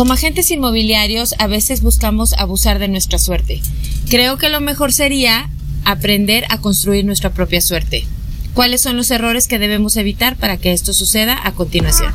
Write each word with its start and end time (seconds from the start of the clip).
Como 0.00 0.14
agentes 0.14 0.50
inmobiliarios 0.50 1.34
a 1.38 1.46
veces 1.46 1.82
buscamos 1.82 2.32
abusar 2.32 2.78
de 2.78 2.88
nuestra 2.88 3.18
suerte. 3.18 3.60
Creo 4.08 4.38
que 4.38 4.48
lo 4.48 4.62
mejor 4.62 4.94
sería 4.94 5.50
aprender 5.84 6.46
a 6.48 6.56
construir 6.56 7.04
nuestra 7.04 7.34
propia 7.34 7.60
suerte. 7.60 8.06
¿Cuáles 8.54 8.80
son 8.80 8.96
los 8.96 9.10
errores 9.10 9.46
que 9.46 9.58
debemos 9.58 9.98
evitar 9.98 10.36
para 10.36 10.56
que 10.56 10.72
esto 10.72 10.94
suceda 10.94 11.38
a 11.44 11.52
continuación? 11.52 12.14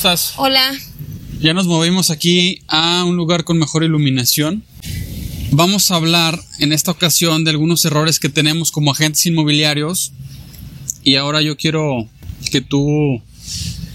Estás? 0.00 0.32
Hola. 0.38 0.72
Ya 1.42 1.52
nos 1.52 1.66
movimos 1.66 2.08
aquí 2.08 2.62
a 2.68 3.04
un 3.04 3.16
lugar 3.16 3.44
con 3.44 3.58
mejor 3.58 3.84
iluminación. 3.84 4.64
Vamos 5.50 5.90
a 5.90 5.96
hablar 5.96 6.40
en 6.58 6.72
esta 6.72 6.90
ocasión 6.90 7.44
de 7.44 7.50
algunos 7.50 7.84
errores 7.84 8.18
que 8.18 8.30
tenemos 8.30 8.70
como 8.70 8.92
agentes 8.92 9.26
inmobiliarios 9.26 10.12
y 11.04 11.16
ahora 11.16 11.42
yo 11.42 11.58
quiero 11.58 12.08
que 12.50 12.62
tú 12.62 13.20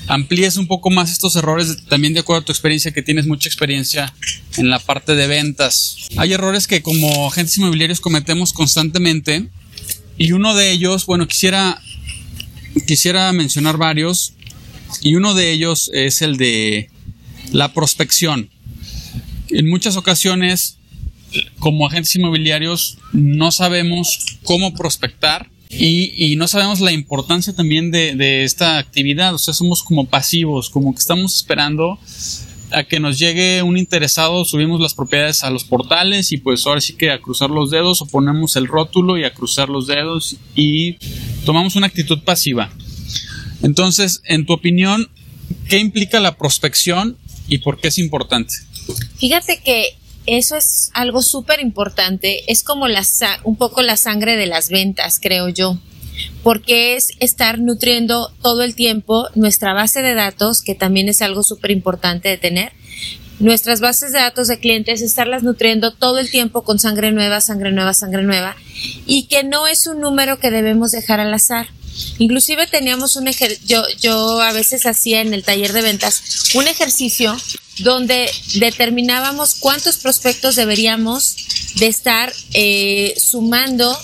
amplíes 0.06 0.58
un 0.58 0.68
poco 0.68 0.92
más 0.92 1.12
estos 1.12 1.36
errores 1.38 1.76
también 1.90 2.14
de 2.14 2.20
acuerdo 2.20 2.42
a 2.44 2.46
tu 2.46 2.52
experiencia 2.52 2.92
que 2.92 3.02
tienes 3.02 3.26
mucha 3.26 3.50
experiencia 3.50 4.14
en 4.58 4.70
la 4.70 4.78
parte 4.78 5.16
de 5.16 5.26
ventas. 5.26 5.98
Hay 6.18 6.34
errores 6.34 6.68
que 6.68 6.84
como 6.84 7.26
agentes 7.26 7.58
inmobiliarios 7.58 8.00
cometemos 8.00 8.54
constantemente 8.54 9.50
y 10.20 10.34
uno 10.34 10.54
de 10.54 10.70
ellos, 10.70 11.08
bueno, 11.08 11.28
quisiera 11.28 11.82
quisiera 12.86 13.32
mencionar 13.32 13.78
varios 13.78 14.35
y 15.02 15.16
uno 15.16 15.34
de 15.34 15.52
ellos 15.52 15.90
es 15.94 16.22
el 16.22 16.38
de 16.38 16.90
la 17.52 17.74
prospección. 17.74 18.50
En 19.50 19.70
muchas 19.70 19.98
ocasiones 19.98 20.78
como 21.60 21.88
agentes 21.88 22.16
inmobiliarios 22.16 22.98
no 23.12 23.52
sabemos 23.52 24.38
cómo 24.44 24.74
prospectar 24.74 25.50
y, 25.70 26.36
no 26.38 26.48
sabemos 26.48 26.80
la 26.80 26.92
importancia 26.92 27.54
también 27.54 27.92
de, 27.92 28.44
esta 28.44 28.78
actividad. 28.78 29.34
O 29.34 29.38
sea, 29.38 29.54
somos 29.54 29.84
como 29.84 30.06
pasivos, 30.06 30.70
como 30.70 30.94
que 30.94 31.00
estamos 31.00 31.36
esperando 31.36 32.00
a 32.72 32.84
que 32.84 33.00
nos 33.00 33.20
llegue 33.20 33.62
un 33.62 33.78
interesado, 33.78 34.44
subimos 34.44 34.82
las 34.82 34.94
propiedades 34.94 35.44
a 35.44 35.50
los 35.50 35.64
portales 35.64 36.32
y 36.32 36.38
pues 36.38 36.66
ahora 36.66 36.82
sí 36.82 36.94
que 36.94 37.12
a 37.12 37.22
cruzar 37.22 37.50
los 37.50 37.70
dedos 37.70 38.02
o 38.02 38.06
ponemos 38.06 38.56
el 38.56 38.68
rótulo 38.68 39.18
y 39.18 39.24
a 39.24 39.34
cruzar 39.34 39.70
los 39.70 39.88
dedos 39.88 40.36
y 40.56 40.94
tomamos 41.46 41.76
una 41.76 41.88
actitud 41.88 42.20
pasiva. 42.24 42.72
Entonces, 43.66 44.22
en 44.26 44.46
tu 44.46 44.54
opinión, 44.54 45.10
¿qué 45.68 45.80
implica 45.80 46.20
la 46.20 46.38
prospección 46.38 47.18
y 47.48 47.58
por 47.58 47.80
qué 47.80 47.88
es 47.88 47.98
importante? 47.98 48.54
Fíjate 49.18 49.58
que 49.58 49.98
eso 50.28 50.56
es 50.56 50.92
algo 50.94 51.24
súper 51.24 51.60
importante. 51.60 52.44
Es 52.52 52.64
como 52.64 52.88
la, 52.88 53.04
un 53.44 53.56
poco 53.56 53.82
la 53.82 53.98
sangre 53.98 54.38
de 54.38 54.46
las 54.46 54.70
ventas, 54.70 55.20
creo 55.20 55.50
yo. 55.50 55.80
Porque 56.44 56.96
es 56.96 57.14
estar 57.20 57.58
nutriendo 57.58 58.32
todo 58.44 58.62
el 58.62 58.76
tiempo 58.76 59.30
nuestra 59.34 59.74
base 59.74 60.04
de 60.04 60.14
datos, 60.14 60.62
que 60.62 60.76
también 60.76 61.10
es 61.10 61.24
algo 61.24 61.42
súper 61.42 61.72
importante 61.72 62.30
de 62.30 62.38
tener. 62.38 62.72
Nuestras 63.40 63.82
bases 63.82 64.14
de 64.14 64.20
datos 64.20 64.48
de 64.48 64.60
clientes, 64.60 65.02
estarlas 65.02 65.42
nutriendo 65.42 65.92
todo 65.92 66.20
el 66.20 66.30
tiempo 66.30 66.64
con 66.64 66.78
sangre 66.78 67.12
nueva, 67.12 67.42
sangre 67.42 67.72
nueva, 67.72 67.96
sangre 67.96 68.22
nueva. 68.22 68.56
Y 69.08 69.24
que 69.24 69.44
no 69.44 69.66
es 69.66 69.88
un 69.88 70.02
número 70.02 70.38
que 70.38 70.52
debemos 70.52 70.92
dejar 70.92 71.20
al 71.20 71.34
azar. 71.34 71.66
Inclusive 72.18 72.68
teníamos 72.68 73.16
un 73.16 73.28
ejercicio, 73.28 73.66
yo, 73.68 73.84
yo 74.00 74.42
a 74.42 74.52
veces 74.54 74.86
hacía 74.86 75.22
en 75.22 75.34
el 75.34 75.44
taller 75.44 75.74
de 75.74 75.82
ventas 75.82 76.52
un 76.56 76.68
ejercicio 76.68 77.36
donde 77.80 78.30
determinábamos 78.56 79.56
cuántos 79.56 79.98
prospectos 79.98 80.56
deberíamos 80.56 81.36
de 81.76 81.88
estar 81.88 82.32
eh, 82.54 83.14
sumando 83.18 83.98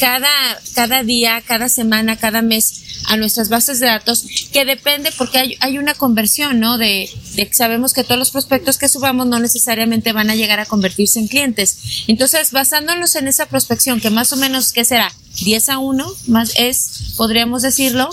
cada, 0.00 0.30
cada 0.74 1.02
día, 1.02 1.42
cada 1.46 1.68
semana, 1.68 2.16
cada 2.16 2.42
mes 2.42 2.82
a 3.06 3.16
nuestras 3.16 3.48
bases 3.48 3.80
de 3.80 3.86
datos, 3.86 4.24
que 4.52 4.64
depende 4.64 5.10
porque 5.16 5.38
hay, 5.38 5.56
hay 5.60 5.78
una 5.78 5.94
conversión, 5.94 6.60
¿no? 6.60 6.76
De, 6.76 7.08
de, 7.34 7.48
sabemos 7.52 7.94
que 7.94 8.04
todos 8.04 8.18
los 8.18 8.30
prospectos 8.30 8.76
que 8.76 8.88
subamos 8.88 9.26
no 9.26 9.38
necesariamente 9.38 10.12
van 10.12 10.30
a 10.30 10.36
llegar 10.36 10.60
a 10.60 10.66
convertirse 10.66 11.18
en 11.18 11.28
clientes. 11.28 12.04
Entonces, 12.06 12.52
basándonos 12.52 13.14
en 13.16 13.28
esa 13.28 13.46
prospección, 13.46 14.00
que 14.00 14.10
más 14.10 14.32
o 14.32 14.36
menos, 14.36 14.72
¿qué 14.72 14.84
será? 14.84 15.10
10 15.40 15.68
a 15.68 15.78
1, 15.78 16.06
más 16.26 16.52
es, 16.56 17.14
podríamos 17.16 17.62
decirlo. 17.62 18.10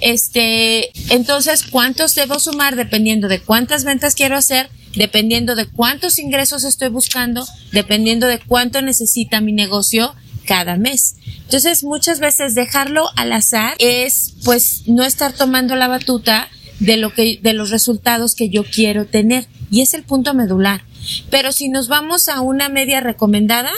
Este, 0.00 0.90
entonces, 1.12 1.64
¿cuántos 1.64 2.14
debo 2.14 2.38
sumar 2.38 2.76
dependiendo 2.76 3.28
de 3.28 3.40
cuántas 3.40 3.84
ventas 3.84 4.14
quiero 4.14 4.36
hacer? 4.40 4.68
Dependiendo 4.94 5.54
de 5.54 5.66
cuántos 5.66 6.18
ingresos 6.18 6.64
estoy 6.64 6.88
buscando, 6.88 7.46
dependiendo 7.72 8.26
de 8.26 8.40
cuánto 8.40 8.82
necesita 8.82 9.40
mi 9.40 9.52
negocio 9.52 10.14
cada 10.46 10.76
mes. 10.76 11.14
Entonces, 11.44 11.84
muchas 11.84 12.18
veces 12.18 12.54
dejarlo 12.54 13.08
al 13.16 13.32
azar 13.32 13.76
es 13.78 14.34
pues 14.44 14.82
no 14.86 15.04
estar 15.04 15.32
tomando 15.32 15.76
la 15.76 15.86
batuta 15.86 16.48
de 16.80 16.96
lo 16.96 17.14
que 17.14 17.38
de 17.40 17.52
los 17.52 17.70
resultados 17.70 18.34
que 18.34 18.48
yo 18.48 18.64
quiero 18.64 19.06
tener 19.06 19.46
y 19.70 19.82
es 19.82 19.94
el 19.94 20.02
punto 20.02 20.34
medular. 20.34 20.82
Pero 21.30 21.52
si 21.52 21.68
nos 21.68 21.88
vamos 21.88 22.28
a 22.28 22.40
una 22.40 22.68
media 22.68 23.00
recomendada, 23.00 23.70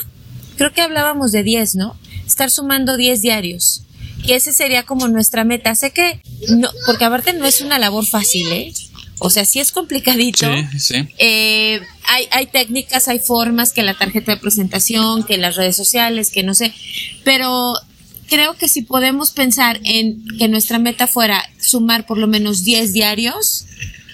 creo 0.57 0.73
que 0.73 0.81
hablábamos 0.81 1.33
de 1.33 1.43
10, 1.43 1.75
¿no? 1.75 1.97
Estar 2.27 2.51
sumando 2.51 2.97
10 2.97 3.21
diarios. 3.23 3.83
Y 4.25 4.33
ese 4.33 4.53
sería 4.53 4.85
como 4.85 5.09
nuestra 5.09 5.45
meta. 5.45 5.75
Sé 5.75 5.91
que 5.91 6.23
no, 6.49 6.71
porque 6.87 7.05
aparte 7.05 7.33
no 7.33 7.45
es 7.45 7.61
una 7.61 7.79
labor 7.79 8.07
fácil, 8.07 8.51
¿eh? 8.53 8.73
O 9.25 9.31
sea, 9.31 9.45
sí 9.45 9.61
es 9.61 9.71
complicadito. 9.71 10.47
Sí, 10.73 10.81
sí. 10.81 11.09
Eh, 11.19 11.81
hay, 12.09 12.27
hay 12.33 12.47
técnicas, 12.47 13.07
hay 13.07 13.21
formas, 13.21 13.73
que 13.73 13.85
la 13.85 13.95
tarjeta 13.95 14.33
de 14.33 14.39
presentación, 14.39 15.23
que 15.23 15.39
las 15.39 15.55
redes 15.55 15.77
sociales, 15.77 16.31
que 16.31 16.43
no 16.43 16.55
sé. 16.55 16.75
Pero 17.23 17.75
creo 18.27 18.57
que 18.57 18.69
si 18.69 18.83
podemos 18.83 19.31
pensar 19.31 19.81
en 19.85 20.25
que 20.39 20.49
nuestra 20.49 20.81
meta 20.81 21.07
fuera 21.07 21.49
sumar 21.61 22.05
por 22.05 22.19
lo 22.19 22.27
menos 22.27 22.65
10 22.65 22.93
diarios, 22.93 23.67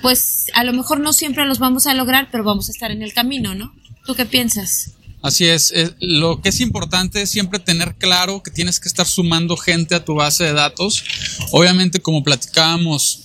pues 0.03 0.49
a 0.53 0.63
lo 0.63 0.75
mejor 0.75 1.01
no 1.01 1.15
siempre 1.15 1.47
los 1.47 1.59
vamos 1.59 1.87
a 1.87 1.95
lograr, 1.95 2.29
pero 2.31 2.45
vamos 2.45 2.69
a 2.69 2.73
estar 2.73 2.91
en 2.91 3.03
el 3.03 3.15
camino, 3.15 3.55
¿no? 3.55 3.73
¿Tú 4.05 4.15
qué 4.15 4.27
piensas? 4.27 4.93
Así 5.23 5.47
es, 5.47 5.73
lo 6.01 6.43
que 6.43 6.51
es 6.51 6.61
importante 6.61 7.23
es 7.23 7.31
siempre 7.31 7.59
tener 7.59 7.97
claro 7.97 8.43
que 8.43 8.51
tienes 8.51 8.79
que 8.79 8.89
estar 8.89 9.07
sumando 9.07 9.57
gente 9.57 9.95
a 9.95 10.05
tu 10.05 10.15
base 10.15 10.45
de 10.45 10.53
datos. 10.53 11.03
Obviamente, 11.51 12.01
como 12.01 12.23
platicábamos 12.23 13.25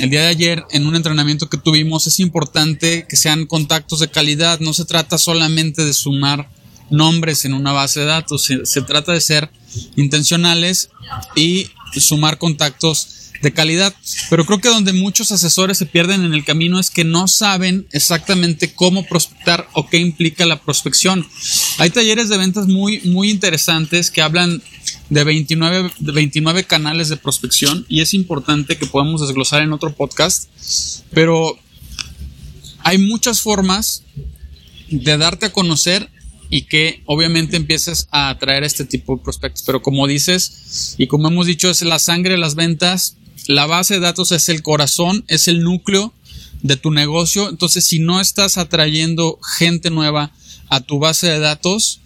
el 0.00 0.08
día 0.08 0.22
de 0.22 0.28
ayer 0.28 0.64
en 0.70 0.86
un 0.86 0.96
entrenamiento 0.96 1.50
que 1.50 1.58
tuvimos, 1.58 2.06
es 2.06 2.20
importante 2.20 3.06
que 3.06 3.16
sean 3.16 3.44
contactos 3.44 4.00
de 4.00 4.08
calidad. 4.08 4.58
No 4.58 4.72
se 4.72 4.86
trata 4.86 5.18
solamente 5.18 5.84
de 5.84 5.92
sumar 5.92 6.48
nombres 6.88 7.44
en 7.44 7.52
una 7.52 7.72
base 7.72 8.00
de 8.00 8.06
datos, 8.06 8.44
se, 8.44 8.82
trata 8.82 9.12
de 9.12 9.20
ser 9.20 9.50
intencionales 9.96 10.90
y 11.36 11.68
sumar 11.92 12.38
contactos 12.38 13.19
de 13.42 13.52
calidad. 13.52 13.94
Pero 14.28 14.44
creo 14.44 14.60
que 14.60 14.68
donde 14.68 14.92
muchos 14.92 15.32
asesores 15.32 15.78
se 15.78 15.86
pierden 15.86 16.24
en 16.24 16.34
el 16.34 16.44
camino 16.44 16.78
es 16.78 16.90
que 16.90 17.04
no 17.04 17.28
saben 17.28 17.86
exactamente 17.92 18.72
cómo 18.74 19.06
prospectar 19.06 19.68
o 19.72 19.88
qué 19.88 19.98
implica 19.98 20.46
la 20.46 20.60
prospección. 20.60 21.26
Hay 21.78 21.90
talleres 21.90 22.28
de 22.28 22.38
ventas 22.38 22.66
muy, 22.66 23.00
muy 23.02 23.30
interesantes 23.30 24.10
que 24.10 24.22
hablan 24.22 24.62
de 25.08 25.24
29, 25.24 25.92
de 25.98 26.12
29 26.12 26.64
canales 26.64 27.08
de 27.08 27.16
prospección 27.16 27.84
y 27.88 28.00
es 28.00 28.14
importante 28.14 28.76
que 28.76 28.86
podamos 28.86 29.20
desglosar 29.20 29.62
en 29.62 29.72
otro 29.72 29.94
podcast. 29.94 30.48
Pero 31.12 31.58
hay 32.82 32.98
muchas 32.98 33.40
formas 33.40 34.04
de 34.88 35.16
darte 35.16 35.46
a 35.46 35.52
conocer 35.52 36.10
y 36.50 36.62
que 36.62 37.02
obviamente 37.06 37.56
empieces 37.56 38.08
a 38.10 38.28
atraer 38.28 38.64
este 38.64 38.84
tipo 38.84 39.16
de 39.16 39.22
prospectos. 39.22 39.62
Pero 39.64 39.82
como 39.82 40.06
dices, 40.06 40.96
y 40.98 41.06
como 41.06 41.28
hemos 41.28 41.46
dicho, 41.46 41.70
es 41.70 41.82
la 41.82 42.00
sangre 42.00 42.32
de 42.32 42.38
las 42.38 42.56
ventas, 42.56 43.16
la 43.50 43.66
base 43.66 43.94
de 43.94 44.00
datos 44.00 44.30
es 44.32 44.48
el 44.48 44.62
corazón, 44.62 45.24
es 45.26 45.48
el 45.48 45.62
núcleo 45.62 46.14
de 46.62 46.76
tu 46.76 46.90
negocio. 46.90 47.48
Entonces, 47.48 47.84
si 47.84 47.98
no 47.98 48.20
estás 48.20 48.58
atrayendo 48.58 49.38
gente 49.58 49.90
nueva 49.90 50.32
a 50.68 50.80
tu 50.80 51.00
base 51.00 51.26
de 51.26 51.40
datos, 51.40 52.00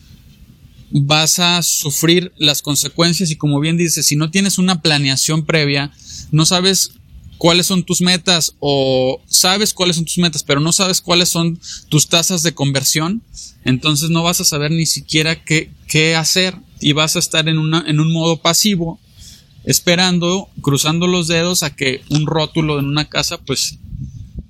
vas 0.90 1.38
a 1.40 1.62
sufrir 1.62 2.32
las 2.38 2.62
consecuencias 2.62 3.30
y 3.30 3.36
como 3.36 3.60
bien 3.60 3.76
dices, 3.76 4.06
si 4.06 4.16
no 4.16 4.30
tienes 4.30 4.58
una 4.58 4.80
planeación 4.80 5.44
previa, 5.44 5.92
no 6.30 6.46
sabes 6.46 6.92
cuáles 7.36 7.66
son 7.66 7.82
tus 7.82 8.00
metas 8.00 8.54
o 8.60 9.20
sabes 9.26 9.74
cuáles 9.74 9.96
son 9.96 10.06
tus 10.06 10.18
metas, 10.18 10.44
pero 10.44 10.60
no 10.60 10.72
sabes 10.72 11.02
cuáles 11.02 11.28
son 11.28 11.60
tus 11.88 12.08
tasas 12.08 12.42
de 12.42 12.54
conversión, 12.54 13.22
entonces 13.64 14.08
no 14.08 14.22
vas 14.22 14.40
a 14.40 14.44
saber 14.44 14.70
ni 14.70 14.86
siquiera 14.86 15.44
qué, 15.44 15.70
qué 15.88 16.16
hacer 16.16 16.56
y 16.80 16.92
vas 16.92 17.16
a 17.16 17.18
estar 17.18 17.48
en, 17.48 17.58
en 17.58 18.00
un 18.00 18.12
modo 18.12 18.40
pasivo 18.40 19.00
esperando, 19.64 20.48
cruzando 20.60 21.06
los 21.06 21.28
dedos 21.28 21.62
a 21.62 21.74
que 21.74 22.02
un 22.10 22.26
rótulo 22.26 22.78
en 22.78 22.86
una 22.86 23.08
casa 23.08 23.38
pues 23.38 23.78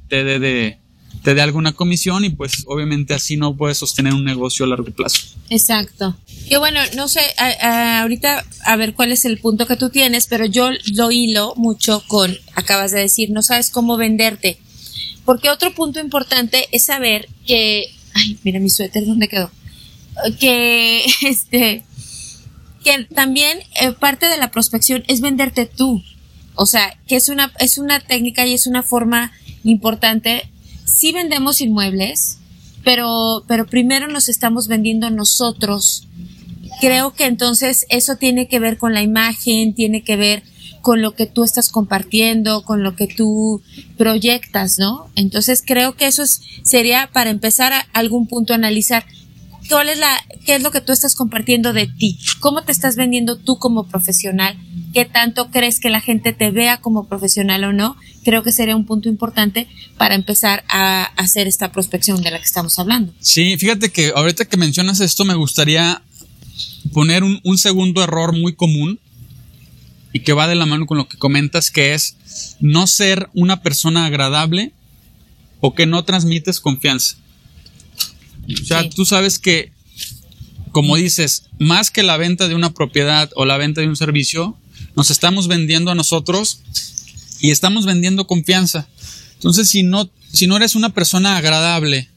te 0.08 0.25
dé 0.25 0.38
de, 0.38 0.78
te 1.25 1.34
dé 1.34 1.40
alguna 1.40 1.72
comisión 1.72 2.25
y 2.25 2.31
pues 2.31 2.64
obviamente 2.66 3.14
así 3.14 3.37
no 3.37 3.56
puedes 3.56 3.78
sostener 3.78 4.12
un 4.12 4.25
negocio 4.25 4.66
a 4.66 4.69
largo 4.69 4.90
plazo. 4.90 5.20
Exacto. 5.49 6.16
Que 6.49 6.58
bueno, 6.58 6.81
no 6.96 7.08
sé, 7.08 7.22
ahorita 7.38 8.44
a 8.64 8.76
ver 8.76 8.94
cuál 8.94 9.11
es 9.11 9.25
el 9.25 9.38
punto 9.38 9.66
que 9.66 9.76
tú 9.76 9.88
tienes, 9.88 10.26
pero 10.26 10.44
yo 10.44 10.69
lo 10.93 11.11
hilo 11.11 11.55
mucho 11.56 12.05
con, 12.06 12.37
acabas 12.55 12.90
de 12.90 13.00
decir, 13.00 13.31
no 13.31 13.43
sabes 13.43 13.70
cómo 13.70 13.96
venderte. 13.96 14.58
Porque 15.25 15.49
otro 15.49 15.75
punto 15.75 16.00
importante 16.00 16.69
es 16.70 16.84
saber 16.84 17.28
que, 17.46 17.87
ay, 18.12 18.38
mira 18.44 18.60
mi 18.60 18.69
suéter, 18.69 19.06
¿dónde 19.06 19.28
quedó? 19.28 19.50
Que, 20.38 21.05
este, 21.22 21.84
que 22.84 23.04
también 23.12 23.58
eh, 23.81 23.92
parte 23.92 24.28
de 24.28 24.36
la 24.36 24.50
prospección 24.50 25.02
es 25.08 25.20
venderte 25.20 25.66
tú. 25.66 26.02
O 26.54 26.66
sea, 26.66 26.96
que 27.08 27.16
es 27.16 27.28
una, 27.28 27.52
es 27.58 27.78
una 27.78 27.98
técnica 27.98 28.46
y 28.46 28.54
es 28.54 28.66
una 28.66 28.82
forma 28.82 29.32
importante. 29.64 30.48
Sí 30.84 31.12
vendemos 31.12 31.60
inmuebles, 31.60 32.38
pero, 32.84 33.44
pero 33.48 33.66
primero 33.66 34.06
nos 34.06 34.28
estamos 34.28 34.69
vendiendo 34.69 35.10
nosotros. 35.10 36.06
Creo 36.81 37.14
que 37.14 37.26
entonces 37.26 37.86
eso 37.88 38.16
tiene 38.16 38.46
que 38.46 38.60
ver 38.60 38.78
con 38.78 38.94
la 38.94 39.02
imagen, 39.02 39.75
tiene 39.75 40.02
que 40.04 40.16
ver 40.16 40.42
con 40.84 41.00
lo 41.00 41.14
que 41.14 41.26
tú 41.26 41.44
estás 41.44 41.70
compartiendo, 41.70 42.62
con 42.62 42.82
lo 42.82 42.94
que 42.94 43.06
tú 43.06 43.62
proyectas, 43.96 44.78
¿no? 44.78 45.08
Entonces 45.16 45.62
creo 45.64 45.96
que 45.96 46.06
eso 46.06 46.22
es, 46.22 46.42
sería 46.62 47.08
para 47.10 47.31
empezar 47.31 47.72
a 47.72 47.86
algún 47.94 48.26
punto 48.26 48.52
a 48.52 48.56
analizar 48.56 49.06
cuál 49.69 49.88
es 49.88 49.99
la, 49.99 50.16
qué 50.44 50.56
es 50.56 50.62
lo 50.62 50.70
que 50.70 50.81
tú 50.81 50.93
estás 50.93 51.14
compartiendo 51.14 51.72
de 51.72 51.87
ti, 51.87 52.19
cómo 52.40 52.62
te 52.64 52.72
estás 52.72 52.96
vendiendo 52.96 53.37
tú 53.37 53.58
como 53.58 53.88
profesional, 53.88 54.56
qué 54.93 55.05
tanto 55.05 55.50
crees 55.50 55.81
que 55.81 55.90
la 55.90 56.00
gente 56.00 56.32
te 56.32 56.50
vea 56.50 56.81
como 56.81 57.08
profesional 57.08 57.64
o 57.64 57.72
no, 57.72 57.96
creo 58.25 58.43
que 58.43 58.52
sería 58.52 58.76
un 58.76 58.87
punto 58.87 59.08
importante 59.08 59.69
para 59.96 60.14
empezar 60.14 60.64
a 60.69 61.05
hacer 61.16 61.46
esta 61.46 61.72
prospección 61.72 62.22
de 62.22 62.31
la 62.31 62.38
que 62.38 62.44
estamos 62.44 62.78
hablando. 62.78 63.12
Sí, 63.20 63.56
fíjate 63.56 63.90
que 63.90 64.12
ahorita 64.14 64.44
que 64.44 64.56
mencionas 64.56 65.00
esto 65.00 65.25
me 65.25 65.34
gustaría 65.34 66.02
poner 66.93 67.25
un, 67.25 67.40
un 67.43 67.58
segundo 67.58 68.02
error 68.02 68.32
muy 68.32 68.55
común 68.55 69.00
y 70.12 70.20
que 70.20 70.32
va 70.32 70.46
de 70.46 70.55
la 70.55 70.67
mano 70.67 70.87
con 70.87 70.96
lo 70.96 71.08
que 71.08 71.19
comentas, 71.19 71.70
que 71.70 71.94
es 71.94 72.17
no 72.60 72.87
ser 72.87 73.28
una 73.34 73.62
persona 73.62 74.06
agradable 74.06 74.72
o 75.60 75.75
que 75.75 75.87
no 75.87 76.05
transmites 76.05 76.60
confianza. 76.60 77.17
O 78.52 78.64
sea, 78.64 78.88
tú 78.88 79.05
sabes 79.05 79.38
que, 79.38 79.73
como 80.73 80.96
dices, 80.96 81.44
más 81.58 81.91
que 81.91 82.02
la 82.02 82.17
venta 82.17 82.49
de 82.49 82.55
una 82.55 82.73
propiedad 82.73 83.31
o 83.37 83.44
la 83.44 83.56
venta 83.56 83.81
de 83.81 83.88
un 83.88 83.96
servicio, 83.96 84.56
nos 84.96 85.11
estamos 85.11 85.49
vendiendo 85.49 85.91
a 85.91 85.94
nosotros 85.94 86.61
y 87.41 87.50
estamos 87.50 87.87
vendiendo 87.87 88.26
confianza. 88.26 88.88
Entonces, 89.35 89.69
si 89.69 89.82
no, 89.82 90.11
si 90.32 90.46
no 90.46 90.56
eres 90.56 90.75
una 90.75 90.91
persona 90.91 91.37
agradable 91.37 92.08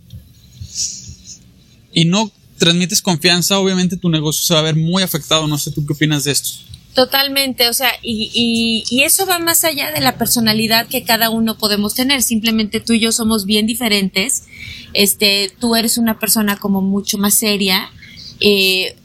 y 1.93 2.05
no 2.05 2.31
transmites 2.57 3.01
confianza, 3.01 3.59
obviamente 3.59 3.97
tu 3.97 4.09
negocio 4.09 4.45
se 4.45 4.53
va 4.53 4.61
a 4.61 4.63
ver 4.63 4.75
muy 4.75 5.03
afectado. 5.03 5.47
No 5.47 5.57
sé 5.57 5.71
tú 5.71 5.85
qué 5.85 5.93
opinas 5.93 6.23
de 6.23 6.31
esto. 6.31 6.49
Totalmente, 6.97 7.69
o 7.69 7.73
sea, 7.73 7.91
y, 8.01 8.31
y, 8.33 8.83
y, 8.89 9.03
eso 9.03 9.27
va 9.27 9.37
más 9.37 9.63
allá 9.63 9.91
de 9.91 10.01
la 10.01 10.17
personalidad 10.17 10.87
que 10.87 11.03
cada 11.03 11.29
uno 11.29 11.55
podemos 11.55 11.93
tener. 11.93 12.23
Simplemente 12.23 12.79
tú 12.79 12.93
y 12.93 12.99
yo 12.99 13.11
somos 13.11 13.45
bien 13.45 13.67
diferentes. 13.67 14.45
Este, 14.95 15.51
tú 15.59 15.75
eres 15.75 15.99
una 15.99 16.17
persona 16.17 16.57
como 16.57 16.81
mucho 16.81 17.19
más 17.19 17.35
seria, 17.35 17.91
eh, 18.39 18.95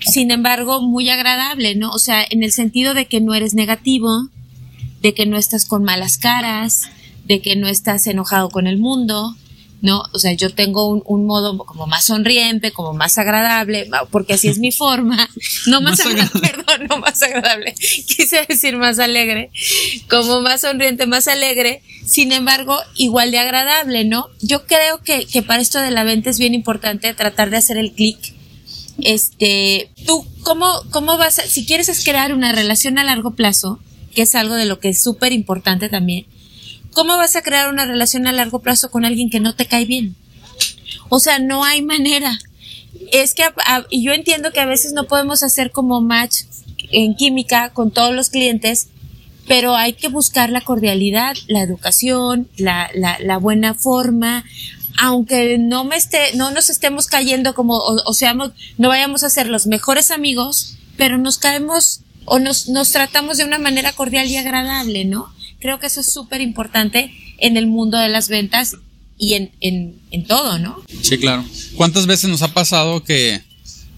sin 0.00 0.30
embargo, 0.30 0.80
muy 0.80 1.10
agradable, 1.10 1.74
¿no? 1.74 1.90
O 1.90 1.98
sea, 1.98 2.24
en 2.30 2.42
el 2.42 2.50
sentido 2.50 2.94
de 2.94 3.04
que 3.04 3.20
no 3.20 3.34
eres 3.34 3.52
negativo, 3.52 4.30
de 5.02 5.12
que 5.12 5.26
no 5.26 5.36
estás 5.36 5.66
con 5.66 5.84
malas 5.84 6.16
caras, 6.16 6.88
de 7.26 7.42
que 7.42 7.56
no 7.56 7.68
estás 7.68 8.06
enojado 8.06 8.48
con 8.48 8.66
el 8.66 8.78
mundo, 8.78 9.36
¿no? 9.80 10.02
O 10.12 10.18
sea, 10.18 10.32
yo 10.32 10.52
tengo 10.54 10.88
un, 10.88 11.26
modo 11.26 11.56
como 11.58 11.86
más 11.86 12.04
sonriente, 12.04 12.72
como 12.72 12.92
más 12.94 13.18
agradable, 13.18 13.88
porque 14.10 14.34
así 14.34 14.48
es 14.48 14.58
mi 14.58 14.72
forma, 14.78 15.28
no 15.66 15.80
más, 15.80 16.00
agradable, 16.00 16.40
perdón, 16.40 16.86
no 16.88 16.98
más 16.98 17.22
agradable, 17.22 17.74
quise 17.78 18.44
decir 18.48 18.76
más 18.76 18.98
alegre, 18.98 19.50
como 20.08 20.40
más 20.40 20.62
sonriente, 20.62 21.06
más 21.06 21.28
alegre, 21.28 21.82
sin 22.06 22.32
embargo, 22.32 22.76
igual 22.96 23.30
de 23.30 23.38
agradable, 23.38 24.04
¿no? 24.04 24.28
Yo 24.40 24.66
creo 24.66 25.02
que, 25.02 25.26
que 25.26 25.42
para 25.42 25.62
esto 25.62 25.80
de 25.80 25.90
la 25.90 26.04
venta 26.04 26.30
es 26.30 26.38
bien 26.38 26.54
importante 26.54 27.12
tratar 27.14 27.50
de 27.50 27.58
hacer 27.58 27.76
el 27.76 27.92
clic. 27.92 28.18
Este, 29.00 29.90
tú, 30.06 30.26
¿cómo, 30.42 30.66
cómo 30.90 31.18
vas 31.18 31.38
a, 31.38 31.42
si 31.42 31.66
quieres 31.66 31.88
es 31.88 32.02
crear 32.02 32.32
una 32.32 32.52
relación 32.52 32.98
a 32.98 33.04
largo 33.04 33.32
plazo, 33.34 33.78
que 34.14 34.22
es 34.22 34.34
algo 34.34 34.54
de 34.54 34.64
lo 34.64 34.80
que 34.80 34.88
es 34.88 35.02
súper 35.02 35.32
importante 35.32 35.88
también, 35.88 36.26
¿cómo 36.92 37.16
vas 37.16 37.36
a 37.36 37.42
crear 37.42 37.68
una 37.68 37.84
relación 37.84 38.26
a 38.26 38.32
largo 38.32 38.60
plazo 38.60 38.90
con 38.90 39.04
alguien 39.04 39.30
que 39.30 39.40
no 39.40 39.54
te 39.54 39.66
cae 39.66 39.84
bien? 39.84 40.16
O 41.08 41.20
sea, 41.20 41.38
no 41.38 41.64
hay 41.64 41.82
manera. 41.82 42.38
Es 43.12 43.34
que 43.34 43.44
yo 43.90 44.12
entiendo 44.12 44.52
que 44.52 44.60
a 44.60 44.66
veces 44.66 44.92
no 44.92 45.06
podemos 45.06 45.42
hacer 45.42 45.70
como 45.70 46.00
match 46.00 46.42
en 46.90 47.14
química 47.14 47.70
con 47.70 47.90
todos 47.90 48.14
los 48.14 48.30
clientes, 48.30 48.88
pero 49.46 49.74
hay 49.74 49.94
que 49.94 50.08
buscar 50.08 50.50
la 50.50 50.60
cordialidad, 50.60 51.36
la 51.46 51.62
educación, 51.62 52.48
la, 52.56 52.90
la, 52.94 53.38
buena 53.38 53.74
forma, 53.74 54.44
aunque 54.98 55.58
no 55.58 55.84
me 55.84 55.96
esté, 55.96 56.34
no 56.34 56.50
nos 56.50 56.68
estemos 56.70 57.06
cayendo 57.06 57.54
como, 57.54 57.76
o, 57.76 58.02
o, 58.04 58.14
seamos, 58.14 58.52
no 58.76 58.88
vayamos 58.88 59.24
a 59.24 59.30
ser 59.30 59.48
los 59.48 59.66
mejores 59.66 60.10
amigos, 60.10 60.76
pero 60.96 61.16
nos 61.16 61.38
caemos 61.38 62.00
o 62.26 62.38
nos, 62.38 62.68
nos 62.68 62.90
tratamos 62.90 63.38
de 63.38 63.44
una 63.44 63.58
manera 63.58 63.92
cordial 63.92 64.26
y 64.26 64.36
agradable, 64.36 65.06
¿no? 65.06 65.32
Creo 65.60 65.78
que 65.78 65.86
eso 65.86 66.00
es 66.00 66.12
súper 66.12 66.40
importante 66.40 67.12
en 67.38 67.56
el 67.56 67.66
mundo 67.66 67.98
de 67.98 68.08
las 68.08 68.28
ventas 68.28 68.76
y 69.16 69.34
en, 69.34 69.50
en, 69.60 70.00
en 70.10 70.24
todo, 70.26 70.58
¿no? 70.58 70.82
Sí, 71.02 71.18
claro. 71.18 71.44
¿Cuántas 71.74 72.06
veces 72.06 72.30
nos 72.30 72.42
ha 72.42 72.54
pasado 72.54 73.02
que 73.02 73.42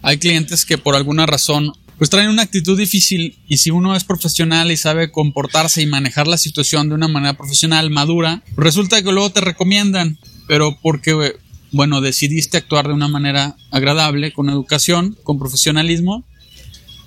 hay 0.03 0.19
clientes 0.19 0.65
que 0.65 0.79
por 0.79 0.97
alguna 0.97 1.27
razón 1.27 1.73
pues 2.01 2.09
traen 2.09 2.31
una 2.31 2.41
actitud 2.41 2.79
difícil 2.79 3.37
y 3.47 3.59
si 3.59 3.71
uno 3.71 3.95
es 3.95 4.05
profesional 4.05 4.73
y 4.73 4.79
sabe 4.79 5.13
comportarse 5.13 5.83
y 5.83 5.87
manejar 5.87 6.27
la 6.27 6.39
situación 6.39 6.89
de 6.89 6.95
una 6.95 7.09
manera 7.09 7.35
profesional, 7.35 7.91
madura, 7.91 8.43
resulta 8.57 9.03
que 9.03 9.13
luego 9.13 9.29
te 9.29 9.43
recomiendan, 9.43 10.19
pero 10.49 10.79
porque, 10.81 11.35
bueno, 11.73 12.01
decidiste 12.01 12.57
actuar 12.57 12.89
de 12.89 12.95
una 12.95 13.09
manera 13.09 13.55
agradable, 13.71 14.33
con 14.33 14.49
educación, 14.49 15.19
con 15.25 15.39
profesionalismo, 15.39 16.25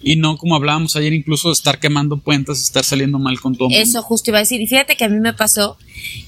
y 0.04 0.16
no 0.18 0.38
como 0.38 0.56
hablábamos 0.56 0.96
ayer 0.96 1.14
incluso 1.14 1.50
de 1.50 1.54
estar 1.54 1.80
quemando 1.80 2.18
puentes, 2.18 2.62
estar 2.62 2.84
saliendo 2.84 3.20
mal 3.20 3.40
con 3.40 3.56
todo. 3.56 3.70
Eso 3.72 4.02
justo 4.02 4.32
iba 4.32 4.40
a 4.40 4.42
decir, 4.42 4.62
y 4.62 4.68
fíjate 4.68 4.96
que 4.96 5.06
a 5.06 5.10
mí 5.10 5.20
me 5.20 5.34
pasó 5.34 5.78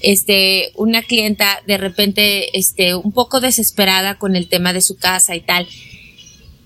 este 0.00 0.72
una 0.74 1.02
clienta 1.02 1.62
de 1.66 1.76
repente 1.76 2.58
este 2.58 2.94
un 2.94 3.12
poco 3.12 3.40
desesperada 3.40 4.18
con 4.18 4.36
el 4.36 4.48
tema 4.48 4.72
de 4.72 4.80
su 4.80 4.96
casa 4.96 5.36
y 5.36 5.40
tal. 5.40 5.68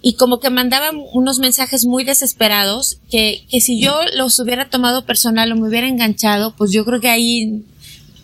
Y 0.03 0.15
como 0.15 0.41
que 0.41 0.49
mandaba 0.49 0.93
unos 1.13 1.41
mensajes 1.41 1.85
muy 1.85 2.05
desesperados 2.05 3.01
que, 3.11 3.45
que 3.51 3.61
si 3.61 3.79
yo 3.79 4.01
los 4.17 4.39
hubiera 4.39 4.71
tomado 4.71 5.05
personal 5.05 5.53
o 5.53 5.57
me 5.57 5.69
hubiera 5.69 5.89
enganchado, 5.89 6.57
pues 6.57 6.73
yo 6.73 6.87
creo 6.87 7.01
que 7.01 7.11
ahí 7.11 7.63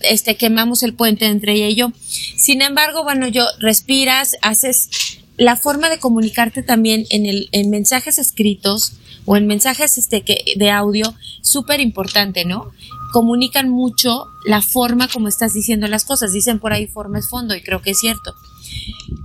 este, 0.00 0.36
quemamos 0.36 0.82
el 0.82 0.94
puente 0.94 1.26
entre 1.26 1.54
ella 1.54 1.68
y 1.68 1.74
yo. 1.74 1.92
Sin 2.36 2.62
embargo, 2.62 3.04
bueno, 3.04 3.28
yo 3.28 3.44
respiras, 3.58 4.36
haces 4.42 5.20
la 5.36 5.56
forma 5.56 5.90
de 5.90 5.98
comunicarte 5.98 6.62
también 6.62 7.04
en, 7.10 7.26
el, 7.26 7.48
en 7.52 7.70
mensajes 7.70 8.18
escritos 8.18 8.94
o 9.24 9.36
en 9.36 9.46
mensajes 9.46 9.98
este, 9.98 10.22
que, 10.22 10.44
de 10.56 10.70
audio, 10.70 11.14
súper 11.42 11.80
importante, 11.80 12.44
¿no? 12.44 12.70
Comunican 13.12 13.68
mucho 13.68 14.26
la 14.44 14.62
forma 14.62 15.08
como 15.08 15.28
estás 15.28 15.52
diciendo 15.52 15.88
las 15.88 16.04
cosas. 16.04 16.32
Dicen 16.32 16.58
por 16.58 16.72
ahí 16.72 16.86
forma 16.86 17.18
es 17.18 17.28
fondo 17.28 17.54
y 17.54 17.62
creo 17.62 17.82
que 17.82 17.90
es 17.90 17.98
cierto. 17.98 18.34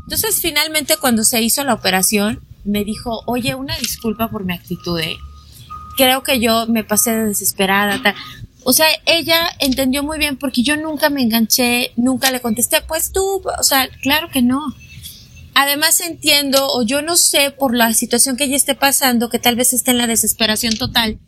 Entonces, 0.03 0.41
finalmente, 0.41 0.97
cuando 0.99 1.23
se 1.23 1.41
hizo 1.41 1.63
la 1.63 1.73
operación, 1.73 2.41
me 2.63 2.83
dijo, 2.83 3.23
oye, 3.25 3.55
una 3.55 3.77
disculpa 3.77 4.29
por 4.29 4.43
mi 4.43 4.53
actitud, 4.53 4.99
¿eh? 4.99 5.17
Creo 5.97 6.23
que 6.23 6.39
yo 6.39 6.67
me 6.67 6.83
pasé 6.83 7.11
de 7.11 7.25
desesperada. 7.25 8.01
Tal. 8.01 8.15
O 8.63 8.73
sea, 8.73 8.87
ella 9.05 9.49
entendió 9.59 10.03
muy 10.03 10.17
bien 10.17 10.37
porque 10.37 10.63
yo 10.63 10.77
nunca 10.77 11.09
me 11.09 11.21
enganché, 11.21 11.91
nunca 11.95 12.31
le 12.31 12.41
contesté, 12.41 12.81
pues 12.81 13.11
tú, 13.11 13.41
o 13.59 13.63
sea, 13.63 13.87
claro 14.01 14.29
que 14.29 14.41
no 14.41 14.73
además 15.61 15.99
entiendo 16.01 16.67
o 16.67 16.83
yo 16.83 17.01
no 17.01 17.17
sé 17.17 17.51
por 17.51 17.75
la 17.75 17.93
situación 17.93 18.35
que 18.35 18.45
ella 18.45 18.55
esté 18.55 18.75
pasando 18.75 19.29
que 19.29 19.39
tal 19.39 19.55
vez 19.55 19.73
esté 19.73 19.91
en 19.91 19.97
la 19.97 20.07
desesperación 20.07 20.75
total 20.75 21.19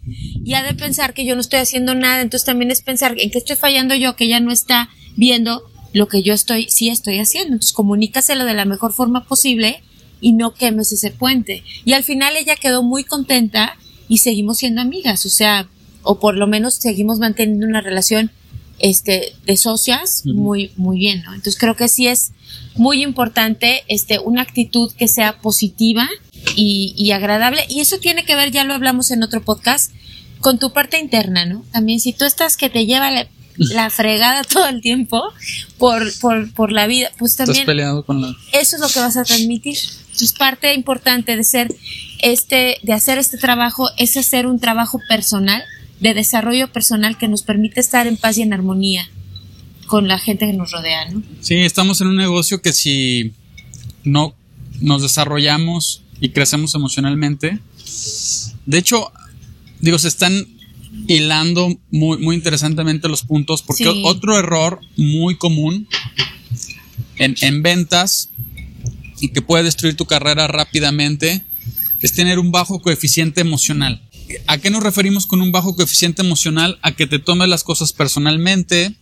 y 0.44 0.54
ha 0.54 0.64
de 0.64 0.74
pensar 0.74 1.14
que 1.14 1.26
yo 1.26 1.36
no 1.36 1.42
estoy 1.42 1.60
haciendo 1.60 1.94
nada, 1.96 2.22
entonces 2.22 2.46
también 2.46 2.72
es 2.72 2.82
pensar 2.82 3.16
en 3.18 3.32
que 3.32 3.38
estoy 3.38 3.56
fallando 3.56 3.96
yo, 3.96 4.16
que 4.16 4.26
ella 4.26 4.40
no 4.40 4.52
está 4.52 4.90
viendo 5.16 5.64
lo 5.94 6.08
que 6.08 6.24
yo 6.24 6.34
estoy, 6.34 6.68
sí 6.70 6.90
estoy 6.90 7.20
haciendo. 7.20 7.54
Entonces 7.54 7.74
comunícaselo 7.74 8.46
de 8.46 8.54
la 8.54 8.66
mejor 8.66 8.94
forma 8.94 9.26
posible 9.26 9.84
y 10.20 10.34
no 10.34 10.54
quemes 10.54 10.92
ese 10.92 11.12
puente. 11.12 11.64
Y 11.86 11.94
al 11.94 12.04
final 12.04 12.36
ella 12.36 12.56
quedó 12.56 12.82
muy 12.82 13.04
contenta 13.04 13.78
y 14.08 14.18
seguimos 14.18 14.58
siendo 14.58 14.82
amigas, 14.82 15.26
o 15.26 15.30
sea, 15.30 15.70
o 16.02 16.20
por 16.20 16.36
lo 16.36 16.48
menos 16.48 16.76
seguimos 16.76 17.20
manteniendo 17.20 17.66
una 17.66 17.82
relación 17.82 18.32
este 18.80 19.34
de 19.46 19.58
socias 19.58 20.24
muy 20.26 20.72
muy 20.76 20.98
bien, 20.98 21.24
¿no? 21.24 21.34
Entonces 21.34 21.58
creo 21.58 21.76
que 21.76 21.88
sí 21.88 22.08
es 22.08 22.32
muy 22.76 23.04
importante 23.04 23.84
este, 23.88 24.20
una 24.20 24.42
actitud 24.42 24.92
que 24.94 25.08
sea 25.08 25.40
positiva 25.40 26.10
y, 26.56 27.12
agradable. 27.12 27.66
Y 27.70 27.80
eso 27.80 28.00
tiene 28.00 28.26
que 28.26 28.36
ver, 28.36 28.52
ya 28.52 28.64
lo 28.64 28.74
hablamos 28.74 29.12
en 29.12 29.24
otro 29.24 29.44
podcast, 29.44 29.92
con 30.40 30.60
tu 30.60 30.74
parte 30.74 31.00
interna, 31.00 31.46
¿no? 31.46 31.64
También 31.72 32.00
si 32.00 32.14
tú 32.14 32.26
estás 32.26 32.58
que 32.58 32.70
te 32.70 32.86
lleva 32.86 33.10
la 33.56 33.90
fregada 33.90 34.44
todo 34.52 34.68
el 34.68 34.82
tiempo 34.82 35.24
por, 35.78 36.04
por, 36.20 36.52
por 36.54 36.72
la 36.72 36.88
vida, 36.88 37.12
pues 37.18 37.36
también 37.36 37.56
Estás 37.56 37.66
peleado 37.66 38.06
con 38.06 38.22
la... 38.22 38.36
eso 38.52 38.76
es 38.76 38.82
lo 38.82 38.90
que 38.90 39.00
vas 39.00 39.18
a 39.18 39.24
transmitir. 39.24 39.78
Entonces, 40.04 40.34
parte 40.34 40.74
importante 40.74 41.36
de 41.36 41.44
ser 41.44 41.74
este, 42.22 42.78
de 42.84 42.94
hacer 42.94 43.18
este 43.18 43.38
trabajo 43.38 43.90
es 43.98 44.16
hacer 44.18 44.48
un 44.48 44.60
trabajo 44.60 45.00
personal, 45.10 45.64
de 46.04 46.14
desarrollo 46.14 46.68
personal 46.72 47.18
que 47.18 47.30
nos 47.30 47.44
permite 47.44 47.80
estar 47.80 48.08
en 48.08 48.18
paz 48.18 48.38
y 48.38 48.42
en 48.42 48.52
armonía 48.52 49.10
con 49.88 50.10
la 50.10 50.20
gente 50.20 50.46
que 50.46 50.52
nos 50.54 50.72
rodea, 50.72 51.10
¿no? 51.10 51.24
Sí, 51.40 51.56
estamos 51.56 52.02
en 52.02 52.08
un 52.08 52.18
negocio 52.18 52.62
que 52.62 52.74
si 52.74 53.32
no 54.04 54.36
nos 54.82 55.02
desarrollamos 55.02 56.02
y 56.20 56.30
crecemos 56.30 56.76
emocionalmente, 56.76 57.60
de 58.66 58.78
hecho, 58.78 59.14
digo, 59.80 59.98
se 59.98 60.10
están 60.10 60.46
hilando 61.08 61.74
muy, 61.90 62.18
muy 62.18 62.36
interesantemente 62.36 63.08
los 63.08 63.24
puntos, 63.24 63.62
porque 63.62 63.86
Sí. 63.86 64.02
otro 64.06 64.38
error 64.38 64.82
muy 64.98 65.38
común 65.38 65.88
en, 67.18 67.36
en 67.42 67.64
ventas 67.64 68.30
y 69.22 69.30
que 69.30 69.42
puede 69.42 69.64
destruir 69.64 69.96
tu 69.96 70.06
carrera 70.06 70.48
rápidamente 70.48 71.44
es 72.02 72.12
tener 72.12 72.40
un 72.40 72.52
bajo 72.52 72.82
coeficiente 72.82 73.40
emocional. 73.40 74.02
¿A 74.48 74.58
qué 74.58 74.70
nos 74.70 74.84
referimos 74.84 75.28
con 75.28 75.42
un 75.42 75.52
bajo 75.52 75.76
coeficiente 75.76 76.22
emocional? 76.22 76.80
A 76.82 76.94
que 76.94 77.08
te 77.08 77.20
tomes 77.20 77.48
las 77.48 77.64
cosas 77.64 77.94
personalmente, 77.94 78.96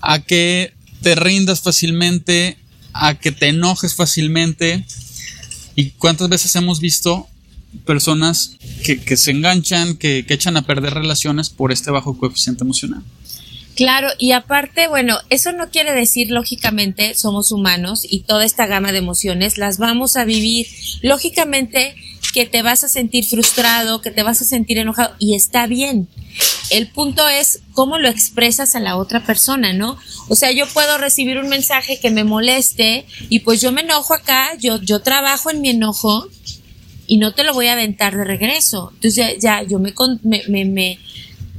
a 0.00 0.20
que 0.20 0.74
te 1.02 1.14
rindas 1.14 1.60
fácilmente, 1.60 2.58
a 2.92 3.14
que 3.14 3.32
te 3.32 3.48
enojes 3.48 3.94
fácilmente. 3.94 4.84
¿Y 5.74 5.90
cuántas 5.90 6.28
veces 6.28 6.54
hemos 6.56 6.80
visto 6.80 7.28
personas 7.84 8.56
que, 8.82 9.16
se 9.16 9.30
enganchan, 9.30 9.96
que 9.96 10.24
echan 10.28 10.56
a 10.56 10.62
perder 10.62 10.94
relaciones 10.94 11.50
por 11.50 11.72
este 11.72 11.90
bajo 11.90 12.16
coeficiente 12.18 12.64
emocional? 12.64 13.02
Claro, 13.76 14.08
y 14.18 14.32
aparte, 14.32 14.88
bueno, 14.88 15.18
eso 15.28 15.52
no 15.52 15.68
quiere 15.68 15.92
decir, 15.92 16.30
lógicamente, 16.30 17.14
somos 17.14 17.52
humanos 17.52 18.06
y 18.08 18.20
toda 18.20 18.46
esta 18.46 18.66
gama 18.66 18.90
de 18.90 18.98
emociones 18.98 19.58
las 19.58 19.76
vamos 19.76 20.16
a 20.16 20.24
vivir. 20.24 20.66
Lógicamente, 21.02 21.94
que 22.36 22.44
te 22.44 22.60
vas 22.60 22.84
a 22.84 22.90
sentir 22.90 23.24
frustrado, 23.24 24.02
que 24.02 24.10
te 24.10 24.22
vas 24.22 24.42
a 24.42 24.44
sentir 24.44 24.76
enojado, 24.76 25.14
y 25.18 25.34
está 25.34 25.66
bien. 25.66 26.06
El 26.68 26.86
punto 26.86 27.26
es 27.26 27.60
cómo 27.72 27.96
lo 27.96 28.10
expresas 28.10 28.74
a 28.74 28.80
la 28.80 28.98
otra 28.98 29.24
persona, 29.24 29.72
¿no? 29.72 29.96
O 30.28 30.36
sea, 30.36 30.52
yo 30.52 30.66
puedo 30.66 30.98
recibir 30.98 31.38
un 31.38 31.48
mensaje 31.48 31.98
que 31.98 32.10
me 32.10 32.24
moleste 32.24 33.06
y 33.30 33.38
pues 33.38 33.62
yo 33.62 33.72
me 33.72 33.80
enojo 33.80 34.12
acá, 34.12 34.50
yo, 34.60 34.78
yo 34.82 35.00
trabajo 35.00 35.50
en 35.50 35.62
mi 35.62 35.70
enojo 35.70 36.28
y 37.06 37.16
no 37.16 37.32
te 37.32 37.42
lo 37.42 37.54
voy 37.54 37.68
a 37.68 37.72
aventar 37.72 38.14
de 38.14 38.24
regreso. 38.24 38.90
Entonces 38.92 39.14
ya, 39.14 39.38
ya 39.38 39.62
yo 39.62 39.78
me, 39.78 39.94
me, 40.22 40.42
me, 40.46 40.66
me, 40.66 40.98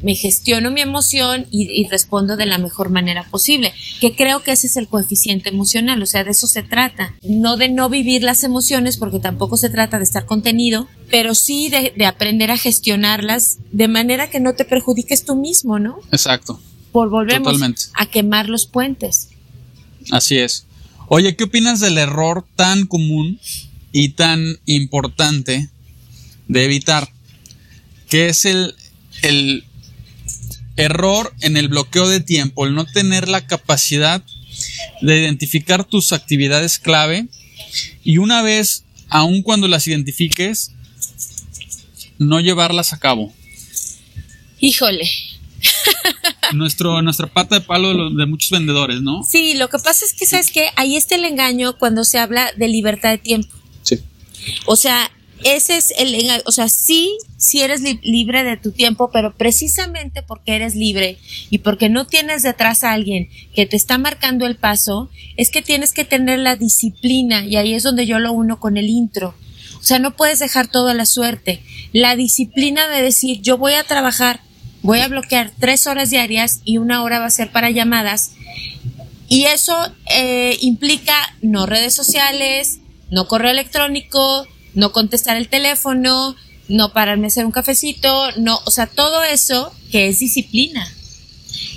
me 0.02 0.16
gestiono 0.16 0.72
mi 0.72 0.82
emoción 0.82 1.48
y, 1.52 1.70
y 1.72 1.88
respondo 1.88 2.36
de 2.38 2.46
la 2.46 2.58
mejor 2.58 2.90
manera 2.90 3.24
posible, 3.30 3.74
que 4.00 4.16
creo 4.16 4.44
que 4.44 4.52
ese 4.52 4.68
es 4.68 4.78
el 4.78 4.88
coeficiente 4.88 5.50
emocional, 5.50 6.02
o 6.02 6.06
sea, 6.06 6.24
de 6.24 6.32
eso 6.32 6.48
se 6.48 6.64
trata, 6.64 7.16
no 7.24 7.58
de 7.58 7.70
no 7.70 7.90
vivir 7.90 8.24
las 8.24 8.44
emociones, 8.44 8.98
porque 8.98 9.20
tampoco 9.20 9.58
se 9.58 9.70
trata 9.70 9.98
de 9.98 10.04
estar 10.04 10.26
contenido, 10.26 10.88
pero 11.10 11.36
sí 11.36 11.70
de, 11.70 11.94
de 11.96 12.06
aprender 12.06 12.52
a 12.52 12.58
gestionarlas 12.58 13.58
de 13.72 13.88
manera 13.88 14.30
que 14.30 14.40
no 14.40 14.54
te 14.54 14.66
perjudiques 14.66 15.26
tú 15.26 15.36
mismo, 15.36 15.80
¿no? 15.80 16.00
Exacto, 16.12 16.60
Por 16.92 17.10
volvemos 17.10 17.54
Totalmente. 17.54 17.82
a 17.96 18.06
quemar 18.06 18.50
los 18.50 18.66
puentes. 18.68 19.30
así 20.12 20.38
es. 20.38 20.66
Oye, 21.10 21.36
¿qué 21.36 21.46
opinas 21.46 21.80
del 21.80 21.98
error 21.98 22.46
tan 22.56 22.86
común 22.86 23.40
y 23.94 24.10
tan 24.10 24.58
importante 24.66 25.70
de 26.50 26.66
evitar? 26.66 27.10
Que 28.10 28.28
es 28.28 28.46
el, 28.46 28.76
el 29.22 29.64
error 30.78 31.34
en 31.42 31.58
el 31.58 31.68
bloqueo 31.68 32.08
de 32.08 32.20
tiempo, 32.22 32.66
el 32.66 32.74
no 32.76 32.86
tener 32.86 33.28
la 33.28 33.46
capacidad 33.46 34.24
de 35.02 35.20
identificar 35.22 35.84
tus 35.84 36.14
actividades 36.14 36.80
clave 36.80 37.28
y 38.04 38.18
una 38.20 38.42
vez, 38.42 38.86
aun 39.10 39.42
cuando 39.42 39.68
las 39.68 39.88
identifiques, 39.88 40.72
no 42.18 42.40
llevarlas 42.40 42.94
a 42.94 43.00
cabo. 43.00 43.34
Híjole, 44.60 45.08
Nuestro, 46.54 47.02
nuestra 47.02 47.28
pata 47.28 47.56
de 47.60 47.62
palo 47.62 47.90
de, 47.90 47.94
los- 47.96 48.16
de 48.18 48.26
muchos 48.26 48.50
vendedores, 48.52 49.02
¿no? 49.02 49.24
sí, 49.24 49.54
lo 49.56 49.70
que 49.70 49.78
pasa 49.80 50.06
es 50.06 50.14
que, 50.14 50.26
¿sabes 50.26 50.50
qué? 50.52 50.70
Ahí 50.76 50.96
está 50.96 51.16
el 51.16 51.26
engaño 51.26 51.78
cuando 51.78 52.04
se 52.06 52.20
habla 52.20 52.52
de 52.58 52.68
libertad 52.68 53.10
de 53.10 53.18
tiempo. 53.18 53.54
Sí. 53.84 54.00
O 54.66 54.76
sea, 54.76 55.12
ese 55.44 55.78
es 55.78 55.94
el, 55.98 56.16
o 56.46 56.52
sea, 56.52 56.68
sí, 56.68 57.18
sí 57.38 57.62
eres 57.62 57.82
li- 57.82 58.00
libre 58.04 58.44
de 58.44 58.58
tu 58.58 58.72
tiempo, 58.72 59.10
pero 59.12 59.36
precisamente 59.36 60.24
porque 60.24 60.56
eres 60.56 60.76
libre 60.76 61.18
y 61.50 61.60
porque 61.60 61.90
no 61.90 62.06
tienes 62.08 62.44
detrás 62.44 62.84
a 62.84 62.92
alguien 62.94 63.30
que 63.54 63.66
te 63.66 63.76
está 63.76 63.98
marcando 63.98 64.46
el 64.46 64.56
paso, 64.56 65.10
es 65.36 65.50
que 65.52 65.62
tienes 65.62 65.94
que 65.94 66.06
tener 66.06 66.40
la 66.40 66.56
disciplina 66.56 67.46
y 67.46 67.56
ahí 67.56 67.74
es 67.74 67.84
donde 67.84 68.06
yo 68.06 68.20
lo 68.20 68.32
uno 68.34 68.60
con 68.60 68.78
el 68.78 68.90
intro. 68.90 69.36
O 69.80 69.84
sea, 69.84 70.00
no 70.00 70.16
puedes 70.16 70.40
dejar 70.40 70.68
todo 70.68 70.88
a 70.90 70.94
la 70.94 71.06
suerte. 71.06 71.62
La 71.94 72.16
disciplina 72.16 72.88
de 72.88 73.02
decir, 73.02 73.42
yo 73.42 73.58
voy 73.58 73.74
a 73.74 73.84
trabajar, 73.84 74.42
voy 74.82 75.00
a 75.00 75.08
bloquear 75.08 75.52
tres 75.60 75.88
horas 75.88 76.10
diarias 76.10 76.62
y 76.66 76.78
una 76.78 77.04
hora 77.04 77.20
va 77.20 77.26
a 77.28 77.30
ser 77.30 77.52
para 77.52 77.70
llamadas 77.70 78.32
y 79.30 79.44
eso 79.46 79.76
eh, 80.10 80.58
implica 80.62 81.14
no 81.42 81.66
redes 81.66 81.94
sociales, 81.94 82.80
no 83.12 83.28
correo 83.28 83.52
electrónico, 83.52 84.48
no 84.78 84.92
contestar 84.92 85.36
el 85.38 85.50
teléfono, 85.50 86.36
no 86.70 86.94
pararme 86.94 87.26
a 87.26 87.28
hacer 87.28 87.46
un 87.46 87.52
cafecito, 87.52 88.32
no, 88.38 88.60
o 88.66 88.72
sea, 88.72 88.88
todo 88.88 89.24
eso 89.24 89.74
que 89.92 90.08
es 90.08 90.20
disciplina. 90.20 90.88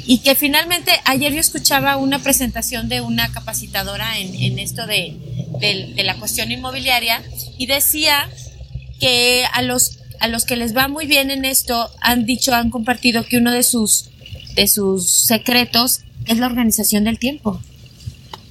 Y 0.06 0.18
que 0.18 0.34
finalmente, 0.34 0.92
ayer 1.04 1.32
yo 1.32 1.40
escuchaba 1.40 1.96
una 1.96 2.18
presentación 2.18 2.88
de 2.88 3.00
una 3.00 3.32
capacitadora 3.32 4.18
en, 4.18 4.58
esto 4.58 4.86
de, 4.86 5.16
de- 5.60 5.92
de 5.94 6.04
la 6.04 6.16
cuestión 6.18 6.50
inmobiliaria 6.52 7.22
y 7.56 7.66
decía 7.66 8.28
que 8.98 9.44
a 9.52 9.62
los, 9.62 9.98
a 10.20 10.28
los 10.28 10.44
que 10.44 10.56
les 10.56 10.76
va 10.76 10.88
muy 10.88 11.06
bien 11.06 11.30
en 11.30 11.44
esto 11.44 11.88
han 12.00 12.26
dicho, 12.26 12.54
han 12.54 12.70
compartido 12.70 13.24
que 13.24 13.38
uno 13.38 13.52
de 13.52 13.62
sus, 13.62 14.10
de 14.56 14.66
sus 14.68 15.08
secretos 15.10 16.00
es 16.26 16.38
la 16.38 16.46
organización 16.46 17.04
del 17.04 17.18
tiempo. 17.18 17.60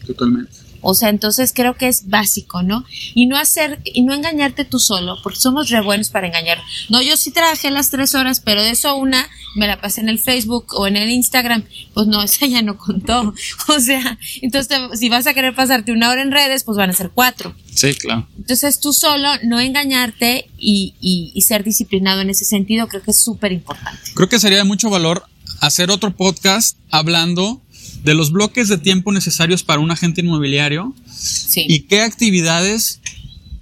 Totalmente. 0.07 0.58
O 0.81 0.93
sea, 0.93 1.09
entonces 1.09 1.51
creo 1.53 1.75
que 1.75 1.87
es 1.87 2.09
básico, 2.09 2.63
¿no? 2.63 2.85
Y 3.15 3.25
no 3.25 3.37
hacer, 3.37 3.79
y 3.85 4.01
no 4.03 4.13
engañarte 4.13 4.65
tú 4.65 4.79
solo, 4.79 5.17
porque 5.23 5.39
somos 5.39 5.69
re 5.69 5.81
buenos 5.81 6.09
para 6.09 6.27
engañar. 6.27 6.59
No, 6.89 7.01
yo 7.01 7.17
sí 7.17 7.31
trabajé 7.31 7.71
las 7.71 7.89
tres 7.89 8.15
horas, 8.15 8.39
pero 8.39 8.61
de 8.63 8.71
eso 8.71 8.95
una 8.95 9.27
me 9.55 9.67
la 9.67 9.81
pasé 9.81 10.01
en 10.01 10.09
el 10.09 10.19
Facebook 10.19 10.67
o 10.75 10.87
en 10.87 10.95
el 10.97 11.09
Instagram. 11.09 11.63
Pues 11.93 12.07
no, 12.07 12.21
esa 12.23 12.45
ya 12.45 12.61
no 12.61 12.77
contó. 12.77 13.33
O 13.67 13.79
sea, 13.79 14.17
entonces 14.41 14.67
te- 14.67 14.97
si 14.97 15.09
vas 15.09 15.27
a 15.27 15.33
querer 15.33 15.55
pasarte 15.55 15.91
una 15.91 16.09
hora 16.09 16.21
en 16.21 16.31
redes, 16.31 16.63
pues 16.63 16.77
van 16.77 16.89
a 16.89 16.93
ser 16.93 17.09
cuatro. 17.13 17.55
Sí, 17.73 17.93
claro. 17.95 18.27
Entonces 18.37 18.79
tú 18.79 18.93
solo, 18.93 19.29
no 19.43 19.59
engañarte 19.59 20.49
y, 20.57 20.95
y, 20.99 21.31
y 21.33 21.41
ser 21.41 21.63
disciplinado 21.63 22.21
en 22.21 22.29
ese 22.29 22.45
sentido, 22.45 22.87
creo 22.87 23.01
que 23.01 23.11
es 23.11 23.21
súper 23.23 23.51
importante. 23.51 24.11
Creo 24.13 24.27
que 24.29 24.39
sería 24.39 24.57
de 24.59 24.63
mucho 24.65 24.89
valor 24.89 25.23
hacer 25.61 25.89
otro 25.91 26.15
podcast 26.15 26.77
hablando 26.91 27.61
de 28.03 28.13
los 28.13 28.31
bloques 28.31 28.67
de 28.69 28.77
tiempo 28.77 29.11
necesarios 29.11 29.63
para 29.63 29.79
un 29.81 29.91
agente 29.91 30.21
inmobiliario 30.21 30.93
Sí. 31.11 31.65
y 31.67 31.81
qué 31.81 32.01
actividades 32.01 32.99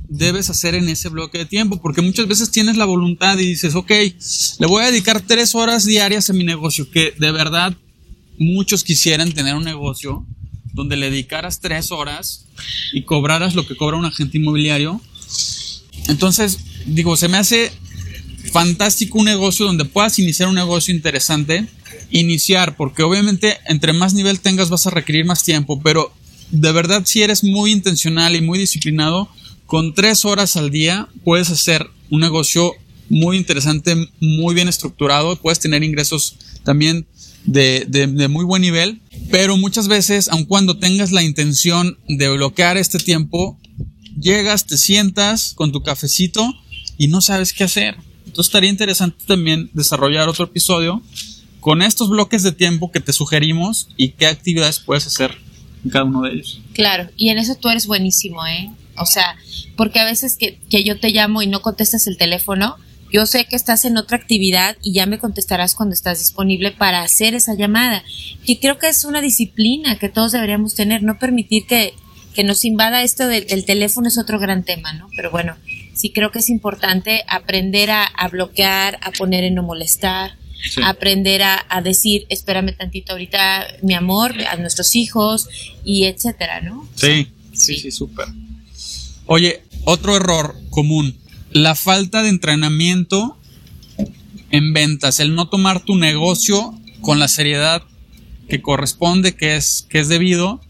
debes 0.09 0.49
hacer 0.49 0.73
en 0.75 0.87
ese 0.87 1.09
bloque 1.09 1.37
de 1.39 1.45
tiempo, 1.45 1.81
porque 1.81 2.01
muchas 2.01 2.27
veces 2.27 2.49
tienes 2.51 2.77
la 2.77 2.85
voluntad 2.85 3.37
y 3.39 3.45
dices, 3.45 3.75
ok, 3.75 3.89
le 3.91 4.67
voy 4.67 4.83
a 4.83 4.91
dedicar 4.91 5.21
tres 5.21 5.53
horas 5.53 5.83
diarias 5.85 6.29
a 6.29 6.33
mi 6.33 6.43
negocio, 6.45 6.89
que 6.89 7.13
de 7.19 7.31
verdad 7.31 7.75
muchos 8.39 8.83
quisieran 8.83 9.31
tener 9.33 9.55
un 9.55 9.63
negocio 9.65 10.25
donde 10.73 10.95
le 10.95 11.09
dedicaras 11.09 11.59
tres 11.59 11.91
horas 11.91 12.45
y 12.93 13.01
cobraras 13.01 13.55
lo 13.55 13.67
que 13.67 13.75
cobra 13.75 13.97
un 13.97 14.05
agente 14.05 14.37
inmobiliario. 14.37 15.01
Entonces, 16.07 16.59
digo, 16.85 17.17
se 17.17 17.27
me 17.27 17.37
hace 17.37 17.71
fantástico 18.51 19.19
un 19.19 19.25
negocio 19.25 19.65
donde 19.65 19.85
puedas 19.85 20.17
iniciar 20.19 20.49
un 20.49 20.55
negocio 20.55 20.93
interesante, 20.93 21.67
iniciar, 22.11 22.75
porque 22.75 23.03
obviamente 23.03 23.57
entre 23.65 23.93
más 23.93 24.13
nivel 24.13 24.39
tengas 24.39 24.69
vas 24.69 24.87
a 24.87 24.91
requerir 24.91 25.25
más 25.25 25.43
tiempo, 25.43 25.79
pero 25.81 26.13
de 26.51 26.71
verdad 26.71 27.03
si 27.05 27.21
eres 27.21 27.43
muy 27.43 27.71
intencional 27.71 28.35
y 28.35 28.41
muy 28.41 28.57
disciplinado, 28.59 29.29
con 29.65 29.93
tres 29.93 30.23
horas 30.25 30.55
al 30.55 30.71
día 30.71 31.07
puedes 31.23 31.49
hacer 31.49 31.87
un 32.09 32.21
negocio 32.21 32.73
muy 33.09 33.37
interesante, 33.37 33.95
muy 34.19 34.55
bien 34.55 34.67
estructurado, 34.67 35.35
puedes 35.37 35.59
tener 35.59 35.83
ingresos 35.83 36.35
también 36.63 37.05
de, 37.45 37.85
de- 37.87 38.07
de 38.07 38.27
muy 38.27 38.43
buen 38.45 38.61
nivel, 38.61 39.01
pero 39.31 39.55
muchas 39.57 39.87
veces, 39.87 40.27
aun 40.29 40.45
cuando 40.45 40.77
tengas 40.77 41.11
la 41.11 41.23
intención 41.23 41.97
de 42.07 42.29
bloquear 42.29 42.77
este 42.77 42.97
tiempo, 42.99 43.57
llegas, 44.19 44.65
te 44.65 44.77
sientas 44.77 45.53
con 45.53 45.71
tu 45.71 45.81
cafecito 45.83 46.53
y 46.97 47.07
no 47.07 47.21
sabes 47.21 47.53
qué 47.53 47.63
hacer. 47.65 47.95
Entonces 48.27 48.49
estaría 48.49 48.69
interesante 48.69 49.17
también 49.25 49.69
desarrollar 49.73 50.29
otro 50.29 50.45
episodio 50.45 51.01
con 51.59 51.81
estos 51.81 52.09
bloques 52.09 52.43
de 52.43 52.51
tiempo 52.51 52.91
que 52.91 52.99
te 52.99 53.11
sugerimos 53.13 53.89
y 53.97 54.09
qué 54.09 54.27
actividades 54.27 54.79
puedes 54.79 55.07
hacer 55.07 55.37
en 55.83 55.89
cada 55.89 56.05
uno 56.05 56.21
de 56.21 56.33
ellos. 56.33 56.61
Claro, 56.73 57.09
y 57.17 57.29
en 57.29 57.39
eso 57.39 57.55
tú 57.55 57.69
eres 57.69 57.87
buenísimo, 57.87 58.45
¿eh? 58.45 58.69
O 58.97 59.05
sea, 59.05 59.35
porque 59.75 59.99
a 59.99 60.05
veces 60.05 60.37
que, 60.37 60.59
que 60.69 60.83
yo 60.83 60.99
te 60.99 61.09
llamo 61.09 61.41
y 61.41 61.47
no 61.47 61.61
contestas 61.61 62.07
el 62.07 62.17
teléfono, 62.17 62.77
yo 63.11 63.25
sé 63.25 63.45
que 63.45 63.55
estás 63.55 63.85
en 63.85 63.97
otra 63.97 64.17
actividad 64.17 64.77
y 64.81 64.93
ya 64.93 65.05
me 65.05 65.19
contestarás 65.19 65.75
cuando 65.75 65.93
estás 65.93 66.19
disponible 66.19 66.71
para 66.71 67.01
hacer 67.01 67.35
esa 67.35 67.55
llamada. 67.55 68.03
Y 68.45 68.57
creo 68.57 68.77
que 68.77 68.87
es 68.87 69.05
una 69.05 69.21
disciplina 69.21 69.97
que 69.97 70.09
todos 70.09 70.33
deberíamos 70.33 70.75
tener, 70.75 71.03
no 71.03 71.17
permitir 71.17 71.65
que, 71.65 71.93
que 72.33 72.43
nos 72.43 72.65
invada 72.65 73.03
esto 73.03 73.27
del, 73.27 73.65
teléfono 73.65 74.07
es 74.07 74.17
otro 74.17 74.39
gran 74.39 74.63
tema, 74.63 74.93
¿no? 74.93 75.09
Pero 75.15 75.31
bueno, 75.31 75.55
sí 75.97 76.11
creo 76.11 76.31
que 76.31 76.39
es 76.39 76.49
importante 76.49 77.23
aprender 77.27 77.89
a, 77.91 78.09
bloquear, 78.31 78.99
a 79.01 79.11
poner 79.11 79.43
en 79.43 79.55
no 79.55 79.63
molestar, 79.63 80.37
aprender 80.83 81.43
a, 81.43 81.65
a, 81.69 81.81
decir, 81.81 82.25
espérame 82.29 82.75
tantito 82.75 83.13
ahorita, 83.13 83.67
mi 83.81 83.93
amor, 83.93 84.33
a 84.49 84.55
nuestros 84.57 84.95
hijos 84.95 85.49
y 85.83 86.05
etcétera, 86.05 86.61
¿no? 86.61 86.87
Sí, 86.95 87.27
sí, 87.53 87.77
sí, 87.77 87.91
súper. 87.91 88.27
Oye, 89.25 89.63
otro 89.83 90.15
error 90.15 90.55
común, 90.69 91.17
la 91.51 91.75
falta 91.75 92.21
de 92.23 92.29
entrenamiento 92.29 93.37
en 94.51 94.73
ventas, 94.73 95.19
el 95.19 95.35
no 95.35 95.49
tomar 95.49 95.83
tu 95.83 95.95
negocio 95.95 96.73
con 97.01 97.19
la 97.19 97.27
seriedad 97.27 97.83
que 98.47 98.61
corresponde, 98.61 99.35
que 99.35 99.55
es, 99.55 99.85
que 99.89 99.99
es 99.99 100.07
debido, 100.07 100.61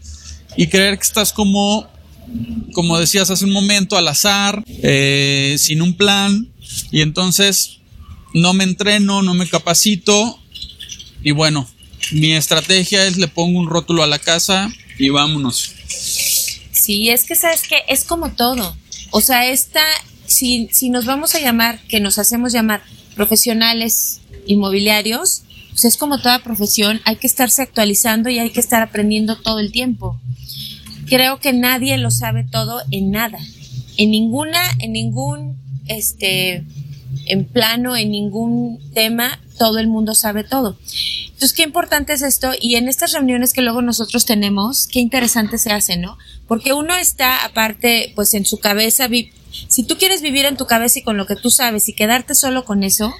y 0.56 0.68
creer 0.68 0.96
que 0.96 1.04
estás 1.04 1.32
como, 1.32 1.86
como 2.72 2.98
decías 2.98 3.30
hace 3.30 3.44
un 3.44 3.52
momento, 3.52 3.96
al 3.96 4.08
azar, 4.08 4.62
eh, 4.68 5.56
sin 5.58 5.82
un 5.82 5.94
plan, 5.96 6.48
y 6.90 7.00
entonces 7.00 7.78
no 8.34 8.52
me 8.52 8.64
entreno, 8.64 9.22
no 9.22 9.34
me 9.34 9.48
capacito, 9.48 10.38
y 11.22 11.32
bueno, 11.32 11.68
mi 12.12 12.34
estrategia 12.34 13.06
es 13.06 13.16
le 13.16 13.28
pongo 13.28 13.58
un 13.58 13.68
rótulo 13.68 14.02
a 14.02 14.06
la 14.06 14.18
casa 14.18 14.70
y 14.98 15.10
vámonos. 15.10 15.72
Sí, 16.70 17.10
es 17.10 17.24
que 17.24 17.34
sabes 17.34 17.62
que 17.68 17.76
es 17.88 18.04
como 18.04 18.32
todo. 18.32 18.76
O 19.10 19.20
sea, 19.20 19.50
esta, 19.50 19.82
si, 20.26 20.68
si 20.72 20.90
nos 20.90 21.04
vamos 21.04 21.34
a 21.34 21.40
llamar, 21.40 21.80
que 21.88 22.00
nos 22.00 22.18
hacemos 22.18 22.52
llamar 22.52 22.82
profesionales 23.14 24.20
inmobiliarios, 24.46 25.42
pues 25.70 25.84
es 25.84 25.96
como 25.96 26.20
toda 26.20 26.42
profesión, 26.42 27.00
hay 27.04 27.16
que 27.16 27.26
estarse 27.26 27.62
actualizando 27.62 28.30
y 28.30 28.38
hay 28.38 28.50
que 28.50 28.60
estar 28.60 28.82
aprendiendo 28.82 29.36
todo 29.36 29.58
el 29.58 29.70
tiempo. 29.70 30.18
Creo 31.08 31.40
que 31.40 31.52
nadie 31.52 31.96
lo 31.98 32.10
sabe 32.10 32.44
todo 32.44 32.82
en 32.90 33.10
nada. 33.10 33.38
En 33.96 34.10
ninguna, 34.10 34.60
en 34.78 34.92
ningún, 34.92 35.56
este, 35.86 36.64
en 37.26 37.44
plano, 37.44 37.96
en 37.96 38.10
ningún 38.10 38.78
tema, 38.94 39.40
todo 39.58 39.78
el 39.78 39.88
mundo 39.88 40.14
sabe 40.14 40.44
todo. 40.44 40.78
Entonces, 41.26 41.52
qué 41.52 41.62
importante 41.62 42.12
es 42.12 42.22
esto 42.22 42.50
y 42.60 42.76
en 42.76 42.88
estas 42.88 43.12
reuniones 43.12 43.52
que 43.52 43.62
luego 43.62 43.82
nosotros 43.82 44.24
tenemos, 44.24 44.88
qué 44.88 45.00
interesante 45.00 45.58
se 45.58 45.70
hace, 45.70 45.96
¿no? 45.96 46.18
Porque 46.46 46.72
uno 46.72 46.94
está 46.96 47.44
aparte, 47.44 48.12
pues 48.16 48.34
en 48.34 48.44
su 48.44 48.58
cabeza, 48.58 49.08
si 49.68 49.82
tú 49.84 49.96
quieres 49.98 50.20
vivir 50.22 50.46
en 50.46 50.56
tu 50.56 50.66
cabeza 50.66 50.98
y 50.98 51.02
con 51.02 51.16
lo 51.16 51.26
que 51.26 51.36
tú 51.36 51.50
sabes 51.50 51.88
y 51.88 51.92
quedarte 51.92 52.34
solo 52.34 52.64
con 52.64 52.82
eso, 52.82 53.14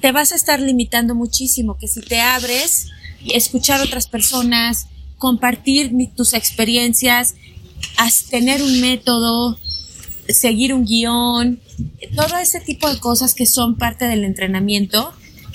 te 0.00 0.12
vas 0.12 0.32
a 0.32 0.36
estar 0.36 0.60
limitando 0.60 1.14
muchísimo, 1.14 1.76
que 1.78 1.88
si 1.88 2.00
te 2.02 2.20
abres, 2.20 2.88
escuchar 3.32 3.80
otras 3.80 4.06
personas, 4.08 4.86
compartir 5.22 5.92
tus 6.16 6.34
experiencias, 6.34 7.36
tener 8.28 8.60
un 8.60 8.80
método, 8.80 9.56
seguir 10.28 10.74
un 10.74 10.84
guion, 10.84 11.60
todo 12.16 12.38
ese 12.38 12.58
tipo 12.58 12.90
de 12.92 12.98
cosas 12.98 13.32
que 13.32 13.46
son 13.46 13.76
parte 13.76 14.06
del 14.06 14.24
entrenamiento, 14.24 15.12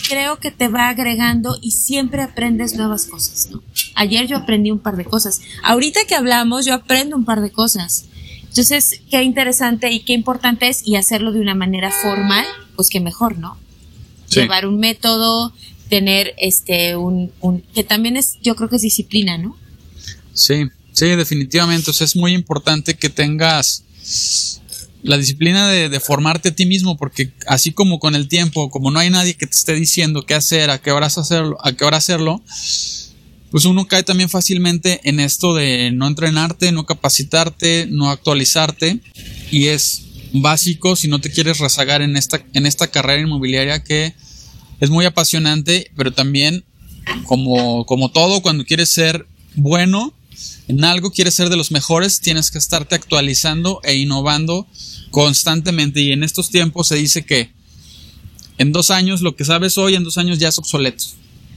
creo 0.07 0.39
que 0.39 0.51
te 0.51 0.69
va 0.69 0.87
agregando 0.87 1.57
y 1.61 1.71
siempre 1.71 2.21
aprendes 2.21 2.75
nuevas 2.75 3.07
cosas, 3.07 3.49
¿no? 3.51 3.61
Ayer 3.95 4.25
yo 4.25 4.37
aprendí 4.37 4.71
un 4.71 4.79
par 4.79 4.95
de 4.95 5.03
cosas. 5.03 5.41
Ahorita 5.63 5.99
que 6.07 6.15
hablamos, 6.15 6.65
yo 6.65 6.73
aprendo 6.73 7.17
un 7.17 7.25
par 7.25 7.41
de 7.41 7.51
cosas. 7.51 8.05
Entonces, 8.43 9.01
qué 9.11 9.21
interesante 9.21 9.91
y 9.91 9.99
qué 9.99 10.13
importante 10.13 10.69
es 10.69 10.87
y 10.87 10.95
hacerlo 10.95 11.33
de 11.33 11.41
una 11.41 11.55
manera 11.55 11.91
formal, 11.91 12.45
pues 12.77 12.89
que 12.89 13.01
mejor, 13.01 13.37
¿no? 13.37 13.57
Llevar 14.29 14.65
un 14.65 14.79
método, 14.79 15.51
tener 15.89 16.33
este 16.37 16.95
un, 16.95 17.31
un 17.41 17.61
que 17.73 17.83
también 17.83 18.17
es 18.17 18.37
yo 18.41 18.55
creo 18.55 18.69
que 18.69 18.77
es 18.77 18.81
disciplina, 18.81 19.37
¿no? 19.37 19.57
Sí, 20.33 20.65
sí, 20.93 21.07
definitivamente, 21.07 21.91
o 21.91 21.93
sea, 21.93 22.05
es 22.05 22.15
muy 22.15 22.33
importante 22.33 22.93
que 22.95 23.09
tengas 23.09 23.83
la 25.03 25.17
disciplina 25.17 25.69
de, 25.69 25.99
formarte 25.99 26.49
a 26.49 26.55
ti 26.55 26.65
mismo, 26.65 26.97
porque 26.97 27.31
así 27.47 27.71
como 27.71 27.99
con 27.99 28.15
el 28.15 28.27
tiempo, 28.27 28.69
como 28.69 28.91
no 28.91 28.99
hay 28.99 29.09
nadie 29.09 29.35
que 29.35 29.47
te 29.47 29.55
esté 29.55 29.73
diciendo 29.73 30.25
qué 30.25 30.33
hacer, 30.33 30.69
a 30.69 30.79
qué 30.79 30.91
horas 30.91 31.17
hacerlo, 31.17 31.57
a 31.63 31.71
qué 31.71 31.85
hora 31.85 31.97
hacerlo, 31.97 32.41
pues 33.51 33.65
uno 33.65 33.87
cae 33.87 34.03
también 34.03 34.29
fácilmente 34.29 34.99
en 35.03 35.19
esto 35.19 35.55
de 35.55 35.91
no 35.91 36.07
entrenarte, 36.07 36.71
no 36.71 36.85
capacitarte, 36.85 37.87
no 37.89 38.09
actualizarte, 38.09 38.99
y 39.49 39.67
es 39.67 40.03
básico 40.33 40.95
si 40.95 41.07
no 41.07 41.19
te 41.19 41.31
quieres 41.31 41.59
rezagar 41.59 42.01
en 42.01 42.17
esta, 42.17 42.43
en 42.53 42.65
esta 42.65 42.87
carrera 42.87 43.21
inmobiliaria 43.21 43.83
que 43.83 44.13
es 44.79 44.89
muy 44.89 45.05
apasionante, 45.05 45.91
pero 45.95 46.11
también 46.11 46.63
como, 47.25 47.85
como 47.85 48.11
todo, 48.11 48.41
cuando 48.41 48.65
quieres 48.65 48.91
ser 48.91 49.25
bueno 49.55 50.13
en 50.67 50.83
algo, 50.83 51.11
quieres 51.11 51.33
ser 51.33 51.49
de 51.49 51.57
los 51.57 51.71
mejores, 51.71 52.19
tienes 52.19 52.51
que 52.51 52.57
estarte 52.57 52.95
actualizando 52.95 53.79
e 53.83 53.95
innovando 53.95 54.67
constantemente 55.11 56.01
y 56.01 56.11
en 56.11 56.23
estos 56.23 56.49
tiempos 56.49 56.87
se 56.89 56.95
dice 56.95 57.25
que 57.25 57.51
en 58.57 58.71
dos 58.71 58.91
años 58.91 59.21
lo 59.21 59.35
que 59.35 59.45
sabes 59.45 59.77
hoy 59.77 59.95
en 59.95 60.03
dos 60.03 60.17
años 60.17 60.39
ya 60.39 60.49
es 60.49 60.57
obsoleto. 60.57 61.03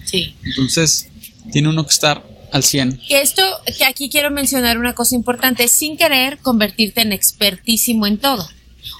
Sí. 0.04 0.34
Entonces 0.44 1.08
tiene 1.52 1.68
uno 1.68 1.84
que 1.84 1.92
estar 1.92 2.24
al 2.52 2.62
100. 2.62 3.00
Que 3.08 3.20
esto, 3.22 3.42
que 3.76 3.84
aquí 3.84 4.08
quiero 4.10 4.30
mencionar 4.30 4.78
una 4.78 4.94
cosa 4.94 5.14
importante, 5.14 5.68
sin 5.68 5.96
querer 5.96 6.38
convertirte 6.38 7.00
en 7.00 7.12
expertísimo 7.12 8.06
en 8.06 8.18
todo. 8.18 8.48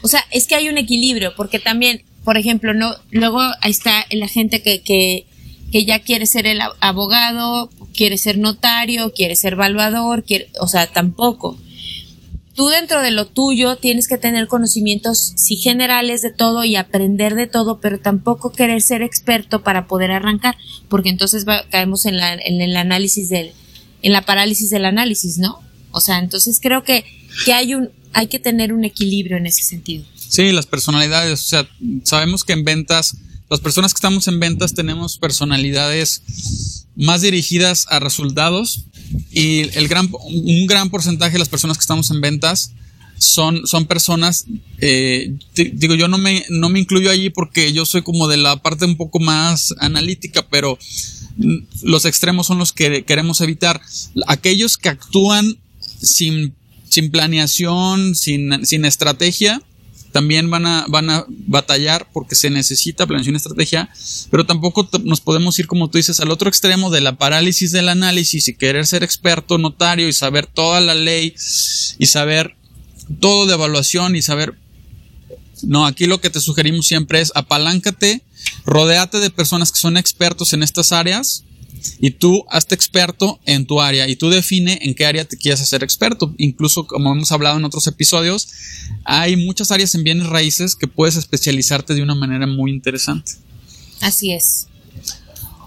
O 0.03 0.09
sea, 0.09 0.25
es 0.31 0.47
que 0.47 0.55
hay 0.55 0.69
un 0.69 0.79
equilibrio, 0.79 1.35
porque 1.37 1.59
también, 1.59 2.03
por 2.25 2.37
ejemplo, 2.37 2.75
no, 2.75 2.95
luego 3.11 3.41
ahí 3.61 3.71
está 3.71 4.07
la 4.11 4.29
gente 4.29 4.63
que, 4.63 4.83
que, 4.83 5.27
que 5.73 5.85
ya 5.85 6.01
quiere 6.01 6.27
ser 6.27 6.47
el 6.47 6.61
abogado, 6.81 7.71
quiere 7.95 8.19
ser 8.19 8.39
notario, 8.39 9.13
quiere 9.13 9.37
ser 9.37 9.55
evaluador, 9.55 10.25
quiere, 10.25 10.49
o 10.61 10.69
sea, 10.69 10.87
tampoco 10.87 11.57
tú 12.61 12.69
dentro 12.69 13.01
de 13.01 13.11
lo 13.11 13.27
tuyo 13.27 13.77
tienes 13.77 14.07
que 14.07 14.19
tener 14.19 14.47
conocimientos 14.47 15.33
sí 15.37 15.57
generales 15.57 16.21
de 16.21 16.31
todo 16.31 16.63
y 16.63 16.77
aprender 16.77 17.35
de 17.35 17.47
todo, 17.47 17.81
pero 17.81 17.99
tampoco 17.99 18.53
querer 18.53 18.83
ser 18.83 19.01
experto 19.01 19.63
para 19.63 19.87
poder 19.87 20.11
arrancar, 20.11 20.57
porque 20.91 21.09
entonces 21.09 21.47
caemos 21.71 22.05
en, 22.05 22.19
la, 22.19 22.35
en 22.35 22.61
el 22.61 22.77
análisis 22.77 23.31
del, 23.31 23.53
en 24.03 24.13
la 24.13 24.21
parálisis 24.21 24.69
del 24.69 24.85
análisis, 24.85 25.39
¿no? 25.39 25.59
O 25.91 26.01
sea, 26.01 26.19
entonces 26.19 26.61
creo 26.61 26.85
que, 26.85 27.05
que 27.47 27.55
hay 27.55 27.75
un, 27.75 27.91
hay 28.13 28.27
que 28.27 28.39
tener 28.39 28.75
un 28.75 28.85
equilibrio 28.85 29.39
en 29.39 29.47
ese 29.47 29.63
sentido. 29.63 30.05
Sí, 30.31 30.53
las 30.53 30.67
personalidades, 30.67 31.41
o 31.41 31.43
sea, 31.43 31.69
sabemos 32.05 32.45
que 32.45 32.53
en 32.53 32.65
ventas, 32.65 33.17
las 33.51 33.59
personas 33.59 33.93
que 33.93 33.97
estamos 33.99 34.29
en 34.29 34.39
ventas 34.39 34.75
tenemos 34.75 35.19
personalidades 35.19 36.23
más 36.95 37.23
dirigidas 37.23 37.87
a 37.91 37.99
resultados, 37.99 38.85
y 39.33 39.63
el 39.77 39.89
gran, 39.89 40.09
un 40.13 40.67
gran 40.69 40.89
porcentaje 40.89 41.33
de 41.33 41.41
las 41.41 41.49
personas 41.49 41.77
que 41.77 41.83
estamos 41.83 42.13
en 42.13 42.21
ventas 42.21 42.71
son, 43.19 43.67
son 43.67 43.87
personas, 43.87 44.47
eh, 44.79 45.35
digo, 45.55 45.97
yo 45.97 46.07
no 46.07 46.17
me, 46.17 46.47
no 46.49 46.69
me 46.69 46.79
incluyo 46.79 47.11
allí 47.11 47.31
porque 47.31 47.73
yo 47.73 47.85
soy 47.85 48.03
como 48.03 48.29
de 48.29 48.37
la 48.37 48.55
parte 48.63 48.85
un 48.85 48.97
poco 48.97 49.19
más 49.19 49.75
analítica, 49.81 50.47
pero 50.49 50.79
los 51.83 52.05
extremos 52.05 52.47
son 52.47 52.59
los 52.59 52.73
que 52.73 53.05
queremos 53.05 53.41
evitar. 53.41 53.81
Aquellos 54.29 54.77
que 54.77 54.91
actúan 54.91 55.59
sin, 56.01 56.55
sin 56.89 57.11
planeación, 57.11 58.15
sin, 58.15 58.65
sin 58.65 58.85
estrategia, 58.85 59.61
también 60.13 60.51
van 60.51 60.67
a, 60.67 60.85
van 60.89 61.11
a 61.11 61.25
batallar 61.29 62.09
porque 62.13 62.35
se 62.35 62.51
necesita 62.51 63.07
planeación 63.07 63.35
y 63.35 63.39
estrategia, 63.39 63.91
pero 64.31 64.47
tampoco 64.47 64.89
nos 65.05 65.21
podemos 65.21 65.59
ir, 65.59 65.67
como 65.67 65.89
tú 65.89 65.99
dices, 65.99 66.21
al 66.21 66.31
otro 66.31 66.49
extremo 66.49 66.91
de 66.91 67.01
la 67.01 67.17
parálisis 67.17 67.73
del 67.73 67.89
análisis 67.89 68.49
y 68.49 68.55
querer 68.55 68.87
ser 68.87 69.03
experto 69.03 69.59
notario 69.59 70.09
y 70.09 70.13
saber 70.13 70.47
toda 70.47 70.81
la 70.81 70.95
ley 70.95 71.35
y 71.99 72.07
saber 72.07 72.57
todo 73.21 73.47
de 73.47 73.55
evaluación 73.55 74.17
y 74.17 74.23
saber... 74.23 74.55
No, 75.63 75.85
aquí 75.85 76.07
lo 76.07 76.21
que 76.21 76.31
te 76.31 76.41
sugerimos 76.41 76.87
siempre 76.87 77.21
es 77.21 77.33
apaláncate, 77.35 78.23
rodéate 78.65 79.19
de 79.19 79.29
personas 79.29 79.71
que 79.71 79.79
son 79.79 79.99
expertos 79.99 80.55
en 80.55 80.63
estas 80.63 80.93
áreas 80.93 81.45
y 82.01 82.13
tú 82.13 82.45
hazte 82.51 82.75
experto 82.75 83.41
en 83.47 83.67
tu 83.67 83.81
área 83.81 84.09
y 84.09 84.17
tú 84.17 84.31
define 84.31 84.79
en 84.83 84.95
qué 84.95 85.07
área 85.07 85.25
te 85.25 85.37
quieres 85.37 85.61
hacer 85.61 85.83
experto. 85.83 86.35
Incluso, 86.39 86.87
como 86.87 87.13
hemos 87.13 87.33
hablado 87.33 87.59
en 87.59 87.65
otros 87.65 87.87
episodios, 87.87 88.49
hay 89.05 89.37
muchas 89.37 89.71
áreas 89.71 89.95
en 89.95 90.05
bienes 90.05 90.27
raíces 90.27 90.75
que 90.75 90.87
puedes 90.87 91.17
especializarte 91.17 91.95
de 91.95 92.03
una 92.03 92.15
manera 92.15 92.47
muy 92.47 92.71
interesante. 92.71 93.33
Así 94.01 94.33
es. 94.33 94.67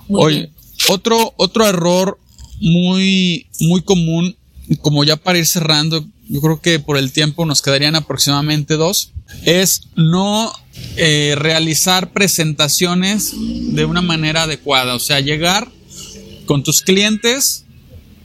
Oye, 0.10 0.52
otro, 0.90 1.34
otro 1.38 1.68
error 1.68 2.20
muy, 2.60 3.48
muy 3.60 3.82
común, 3.82 4.36
como 4.82 5.04
ya 5.04 5.18
para 5.18 5.38
ir 5.38 5.46
cerrando, 5.46 6.06
yo 6.30 6.42
creo 6.42 6.62
que 6.62 6.80
por 6.80 6.98
el 6.98 7.12
tiempo 7.12 7.46
nos 7.46 7.62
quedarían 7.62 7.96
aproximadamente 7.96 8.76
dos, 8.76 9.12
es 9.44 9.82
no 9.96 10.52
eh, 10.96 11.36
realizar 11.38 12.12
presentaciones 12.12 13.34
de 13.38 13.86
una 13.86 14.02
manera 14.02 14.44
adecuada. 14.44 14.96
O 14.96 15.00
sea, 15.00 15.20
llegar 15.20 15.70
con 16.46 16.64
tus 16.64 16.82
clientes 16.82 17.66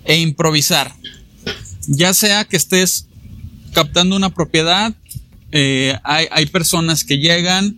e 0.04 0.18
improvisar. 0.18 0.94
Ya 1.86 2.12
sea 2.14 2.44
que 2.44 2.56
estés 2.56 3.06
captando 3.72 4.16
una 4.16 4.30
propiedad, 4.30 4.94
eh, 5.52 5.96
hay, 6.04 6.26
hay, 6.30 6.46
personas 6.46 7.04
que 7.04 7.18
llegan 7.18 7.76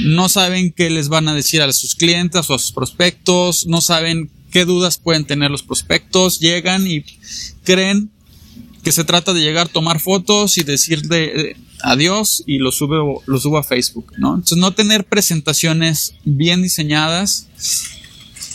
no 0.00 0.28
saben 0.28 0.72
qué 0.72 0.90
les 0.90 1.08
van 1.08 1.28
a 1.28 1.34
decir 1.34 1.62
a 1.62 1.72
sus 1.72 1.94
clientes 1.94 2.48
o 2.50 2.54
a 2.54 2.58
sus 2.58 2.72
prospectos, 2.72 3.66
no 3.66 3.80
saben 3.80 4.30
qué 4.50 4.64
dudas 4.64 4.98
pueden 4.98 5.26
tener 5.26 5.50
los 5.50 5.62
prospectos, 5.62 6.40
llegan 6.40 6.86
y 6.86 7.04
creen 7.64 8.10
que 8.82 8.92
se 8.92 9.04
trata 9.04 9.32
de 9.32 9.40
llegar, 9.40 9.68
tomar 9.68 10.00
fotos 10.00 10.58
y 10.58 10.62
decirle 10.62 11.56
adiós 11.82 12.42
y 12.46 12.58
lo 12.58 12.72
subo, 12.72 13.22
lo 13.26 13.38
subo 13.38 13.58
a 13.58 13.62
Facebook, 13.62 14.12
¿no? 14.18 14.34
Entonces 14.34 14.58
no 14.58 14.72
tener 14.72 15.04
presentaciones 15.04 16.14
bien 16.24 16.62
diseñadas 16.62 17.48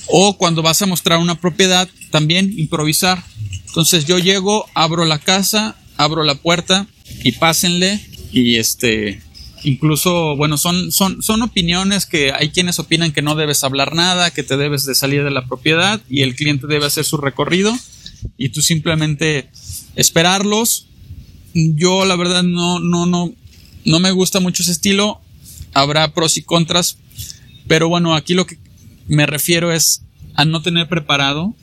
o 0.08 0.38
cuando 0.38 0.62
vas 0.62 0.82
a 0.82 0.86
mostrar 0.86 1.20
una 1.20 1.40
propiedad, 1.40 1.88
también 2.12 2.54
improvisar. 2.58 3.24
Entonces 3.68 4.06
yo 4.06 4.20
llego, 4.20 4.66
abro 4.74 5.06
la 5.06 5.20
casa, 5.20 5.76
abro 5.98 6.24
la 6.24 6.36
puerta 6.36 6.88
y 7.24 7.34
pásenle. 7.34 8.00
Y 8.32 8.58
este 8.58 9.22
incluso 9.64 10.36
bueno 10.36 10.58
son 10.58 10.92
son 10.92 11.24
son 11.24 11.42
opiniones 11.42 12.06
que 12.06 12.34
hay 12.34 12.50
quienes 12.50 12.80
opinan 12.80 13.14
que 13.14 13.22
no 13.22 13.36
debes 13.36 13.64
hablar 13.64 13.96
nada 13.96 14.30
que 14.30 14.44
te 14.44 14.58
debes 14.58 14.84
de 14.84 14.94
salir 14.94 15.24
de 15.24 15.32
la 15.32 15.46
propiedad 15.46 16.02
y 16.10 16.24
el 16.24 16.36
cliente 16.36 16.68
debe 16.68 16.86
hacer 16.86 17.06
su 17.06 17.16
recorrido 17.16 17.74
y 18.38 18.50
tú 18.50 18.62
simplemente 18.62 19.50
esperarlos. 19.96 20.88
Yo 21.54 22.06
la 22.06 22.16
verdad 22.16 22.44
no 22.44 22.80
no 22.80 23.06
no 23.06 23.34
no 23.86 24.00
me 24.00 24.12
gusta 24.12 24.40
mucho 24.40 24.64
ese 24.64 24.72
estilo. 24.72 25.22
Habrá 25.74 26.14
pros 26.14 26.38
y 26.38 26.44
contras 26.44 26.98
pero 27.68 27.90
bueno 27.90 28.16
aquí 28.16 28.34
lo 28.34 28.46
que 28.46 28.58
me 29.08 29.26
refiero 29.26 29.72
es 29.72 30.02
a 30.36 30.46
no 30.46 30.62
tener 30.62 30.88
preparado 30.88 31.54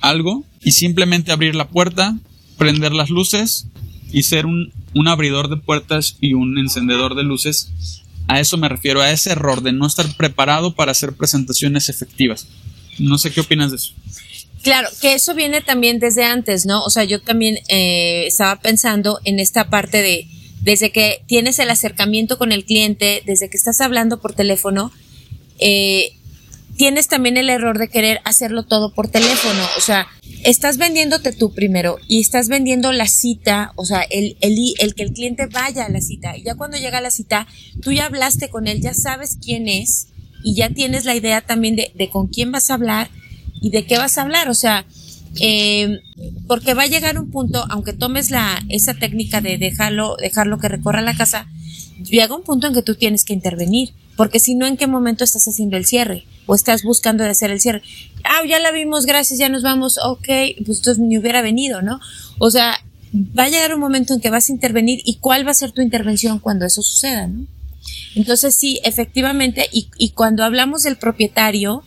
algo 0.00 0.44
y 0.62 0.72
simplemente 0.72 1.32
abrir 1.32 1.54
la 1.54 1.68
puerta 1.68 2.16
prender 2.58 2.92
las 2.92 3.08
luces 3.08 3.68
y 4.12 4.24
ser 4.24 4.44
un, 4.44 4.72
un 4.94 5.08
abridor 5.08 5.48
de 5.48 5.56
puertas 5.56 6.16
y 6.20 6.34
un 6.34 6.58
encendedor 6.58 7.14
de 7.14 7.22
luces. 7.22 7.70
A 8.26 8.40
eso 8.40 8.58
me 8.58 8.68
refiero, 8.68 9.00
a 9.00 9.10
ese 9.10 9.32
error 9.32 9.62
de 9.62 9.72
no 9.72 9.86
estar 9.86 10.06
preparado 10.16 10.74
para 10.74 10.92
hacer 10.92 11.14
presentaciones 11.14 11.88
efectivas. 11.88 12.46
No 12.98 13.16
sé 13.16 13.30
qué 13.30 13.40
opinas 13.40 13.70
de 13.70 13.76
eso. 13.76 13.94
Claro, 14.62 14.88
que 15.00 15.14
eso 15.14 15.34
viene 15.34 15.60
también 15.62 16.00
desde 16.00 16.24
antes, 16.24 16.66
¿no? 16.66 16.82
O 16.82 16.90
sea, 16.90 17.04
yo 17.04 17.20
también 17.22 17.58
eh, 17.68 18.26
estaba 18.26 18.56
pensando 18.56 19.20
en 19.24 19.38
esta 19.38 19.70
parte 19.70 20.02
de, 20.02 20.26
desde 20.60 20.90
que 20.90 21.22
tienes 21.26 21.58
el 21.60 21.70
acercamiento 21.70 22.38
con 22.38 22.50
el 22.50 22.64
cliente, 22.64 23.22
desde 23.24 23.48
que 23.48 23.56
estás 23.56 23.80
hablando 23.80 24.20
por 24.20 24.34
teléfono, 24.34 24.90
eh, 25.60 26.12
tienes 26.78 27.08
también 27.08 27.36
el 27.36 27.50
error 27.50 27.76
de 27.76 27.88
querer 27.88 28.20
hacerlo 28.24 28.62
todo 28.62 28.94
por 28.94 29.08
teléfono. 29.08 29.62
O 29.76 29.80
sea, 29.80 30.06
estás 30.44 30.78
vendiéndote 30.78 31.32
tú 31.32 31.52
primero 31.52 31.98
y 32.06 32.20
estás 32.20 32.48
vendiendo 32.48 32.92
la 32.92 33.06
cita, 33.06 33.72
o 33.76 33.84
sea, 33.84 34.00
el, 34.02 34.38
el, 34.40 34.56
el 34.78 34.94
que 34.94 35.02
el 35.02 35.12
cliente 35.12 35.46
vaya 35.46 35.84
a 35.84 35.90
la 35.90 36.00
cita. 36.00 36.36
Y 36.36 36.44
ya 36.44 36.54
cuando 36.54 36.78
llega 36.78 36.98
a 36.98 37.02
la 37.02 37.10
cita, 37.10 37.46
tú 37.82 37.92
ya 37.92 38.06
hablaste 38.06 38.48
con 38.48 38.68
él, 38.68 38.80
ya 38.80 38.94
sabes 38.94 39.36
quién 39.42 39.68
es 39.68 40.08
y 40.42 40.54
ya 40.54 40.70
tienes 40.70 41.04
la 41.04 41.16
idea 41.16 41.40
también 41.40 41.76
de, 41.76 41.90
de 41.94 42.08
con 42.08 42.28
quién 42.28 42.52
vas 42.52 42.70
a 42.70 42.74
hablar 42.74 43.10
y 43.60 43.70
de 43.70 43.84
qué 43.84 43.98
vas 43.98 44.16
a 44.16 44.22
hablar. 44.22 44.48
O 44.48 44.54
sea, 44.54 44.86
eh, 45.40 45.98
porque 46.46 46.74
va 46.74 46.84
a 46.84 46.86
llegar 46.86 47.18
un 47.18 47.30
punto, 47.30 47.64
aunque 47.70 47.92
tomes 47.92 48.30
la, 48.30 48.62
esa 48.68 48.94
técnica 48.94 49.40
de 49.40 49.58
dejarlo, 49.58 50.16
dejarlo 50.16 50.58
que 50.58 50.68
recorra 50.68 51.02
la 51.02 51.16
casa, 51.16 51.48
llega 52.04 52.36
un 52.36 52.44
punto 52.44 52.68
en 52.68 52.74
que 52.74 52.82
tú 52.82 52.94
tienes 52.94 53.24
que 53.24 53.34
intervenir, 53.34 53.90
porque 54.16 54.38
si 54.38 54.54
no, 54.54 54.66
¿en 54.66 54.76
qué 54.76 54.86
momento 54.86 55.24
estás 55.24 55.46
haciendo 55.48 55.76
el 55.76 55.84
cierre? 55.84 56.24
O 56.48 56.54
estás 56.54 56.82
buscando 56.82 57.22
de 57.22 57.30
hacer 57.30 57.50
el 57.52 57.60
cierre. 57.60 57.82
Ah, 58.24 58.40
ya 58.48 58.58
la 58.58 58.72
vimos, 58.72 59.06
gracias, 59.06 59.38
ya 59.38 59.48
nos 59.48 59.62
vamos, 59.62 59.98
ok, 60.02 60.26
pues 60.66 60.78
entonces 60.78 60.98
ni 60.98 61.16
hubiera 61.18 61.42
venido, 61.42 61.82
¿no? 61.82 62.00
O 62.38 62.50
sea, 62.50 62.74
va 63.38 63.44
a 63.44 63.48
llegar 63.48 63.74
un 63.74 63.80
momento 63.80 64.14
en 64.14 64.20
que 64.20 64.30
vas 64.30 64.48
a 64.48 64.52
intervenir 64.52 65.00
y 65.04 65.16
cuál 65.16 65.46
va 65.46 65.50
a 65.50 65.54
ser 65.54 65.72
tu 65.72 65.82
intervención 65.82 66.38
cuando 66.38 66.64
eso 66.64 66.82
suceda, 66.82 67.26
¿no? 67.26 67.46
Entonces 68.14 68.56
sí, 68.56 68.80
efectivamente, 68.82 69.68
y, 69.72 69.88
y 69.98 70.10
cuando 70.10 70.42
hablamos 70.42 70.82
del 70.82 70.96
propietario, 70.96 71.84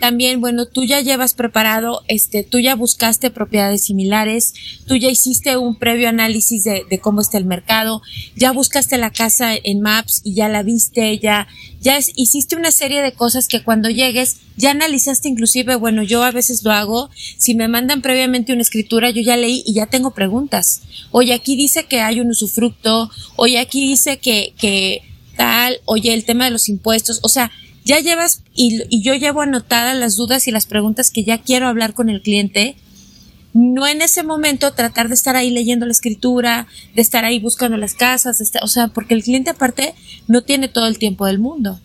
también, 0.00 0.40
bueno, 0.40 0.66
tú 0.66 0.84
ya 0.84 1.00
llevas 1.00 1.34
preparado, 1.34 2.02
este, 2.08 2.42
tú 2.42 2.58
ya 2.58 2.74
buscaste 2.74 3.30
propiedades 3.30 3.84
similares, 3.84 4.54
tú 4.86 4.96
ya 4.96 5.08
hiciste 5.08 5.56
un 5.56 5.76
previo 5.76 6.08
análisis 6.08 6.64
de, 6.64 6.84
de 6.88 6.98
cómo 6.98 7.20
está 7.20 7.38
el 7.38 7.44
mercado, 7.44 8.02
ya 8.34 8.50
buscaste 8.50 8.98
la 8.98 9.10
casa 9.10 9.54
en 9.54 9.80
Maps 9.80 10.22
y 10.24 10.34
ya 10.34 10.48
la 10.48 10.62
viste, 10.62 11.18
ya, 11.18 11.46
ya 11.80 11.98
hiciste 12.16 12.56
una 12.56 12.72
serie 12.72 13.02
de 13.02 13.12
cosas 13.12 13.46
que 13.46 13.62
cuando 13.62 13.90
llegues 13.90 14.38
ya 14.56 14.72
analizaste 14.72 15.28
inclusive, 15.28 15.76
bueno, 15.76 16.02
yo 16.02 16.22
a 16.22 16.30
veces 16.30 16.62
lo 16.64 16.72
hago, 16.72 17.10
si 17.36 17.54
me 17.54 17.68
mandan 17.68 18.02
previamente 18.02 18.52
una 18.52 18.62
escritura, 18.62 19.10
yo 19.10 19.22
ya 19.22 19.36
leí 19.36 19.62
y 19.66 19.74
ya 19.74 19.86
tengo 19.86 20.12
preguntas. 20.12 20.82
Oye, 21.10 21.32
aquí 21.34 21.56
dice 21.56 21.84
que 21.84 22.00
hay 22.00 22.20
un 22.20 22.30
usufructo, 22.30 23.10
oye, 23.36 23.58
aquí 23.58 23.86
dice 23.86 24.18
que, 24.18 24.52
que 24.58 25.02
tal, 25.36 25.80
oye, 25.84 26.12
el 26.12 26.24
tema 26.24 26.44
de 26.44 26.50
los 26.50 26.68
impuestos, 26.68 27.20
o 27.22 27.28
sea, 27.28 27.50
ya 27.90 27.98
llevas 27.98 28.44
y, 28.54 29.02
yo 29.02 29.14
llevo 29.14 29.40
anotadas 29.40 29.96
las 29.96 30.14
dudas 30.14 30.46
y 30.46 30.52
las 30.52 30.66
preguntas 30.66 31.10
que 31.10 31.24
ya 31.24 31.38
quiero 31.38 31.66
hablar 31.66 31.92
con 31.92 32.08
el 32.08 32.22
cliente. 32.22 32.76
No 33.52 33.88
en 33.88 34.00
ese 34.00 34.22
momento 34.22 34.72
tratar 34.74 35.08
de 35.08 35.14
estar 35.14 35.34
ahí 35.34 35.50
leyendo 35.50 35.86
la 35.86 35.92
escritura, 35.92 36.68
de 36.94 37.02
estar 37.02 37.24
ahí 37.24 37.40
buscando 37.40 37.76
las 37.76 37.94
casas, 37.94 38.40
estar, 38.40 38.62
o 38.62 38.68
sea, 38.68 38.88
porque 38.88 39.14
el 39.14 39.24
cliente 39.24 39.50
aparte 39.50 39.94
no 40.28 40.42
tiene 40.42 40.68
todo 40.68 40.86
el 40.86 40.98
tiempo 40.98 41.26
del 41.26 41.40
mundo. 41.40 41.80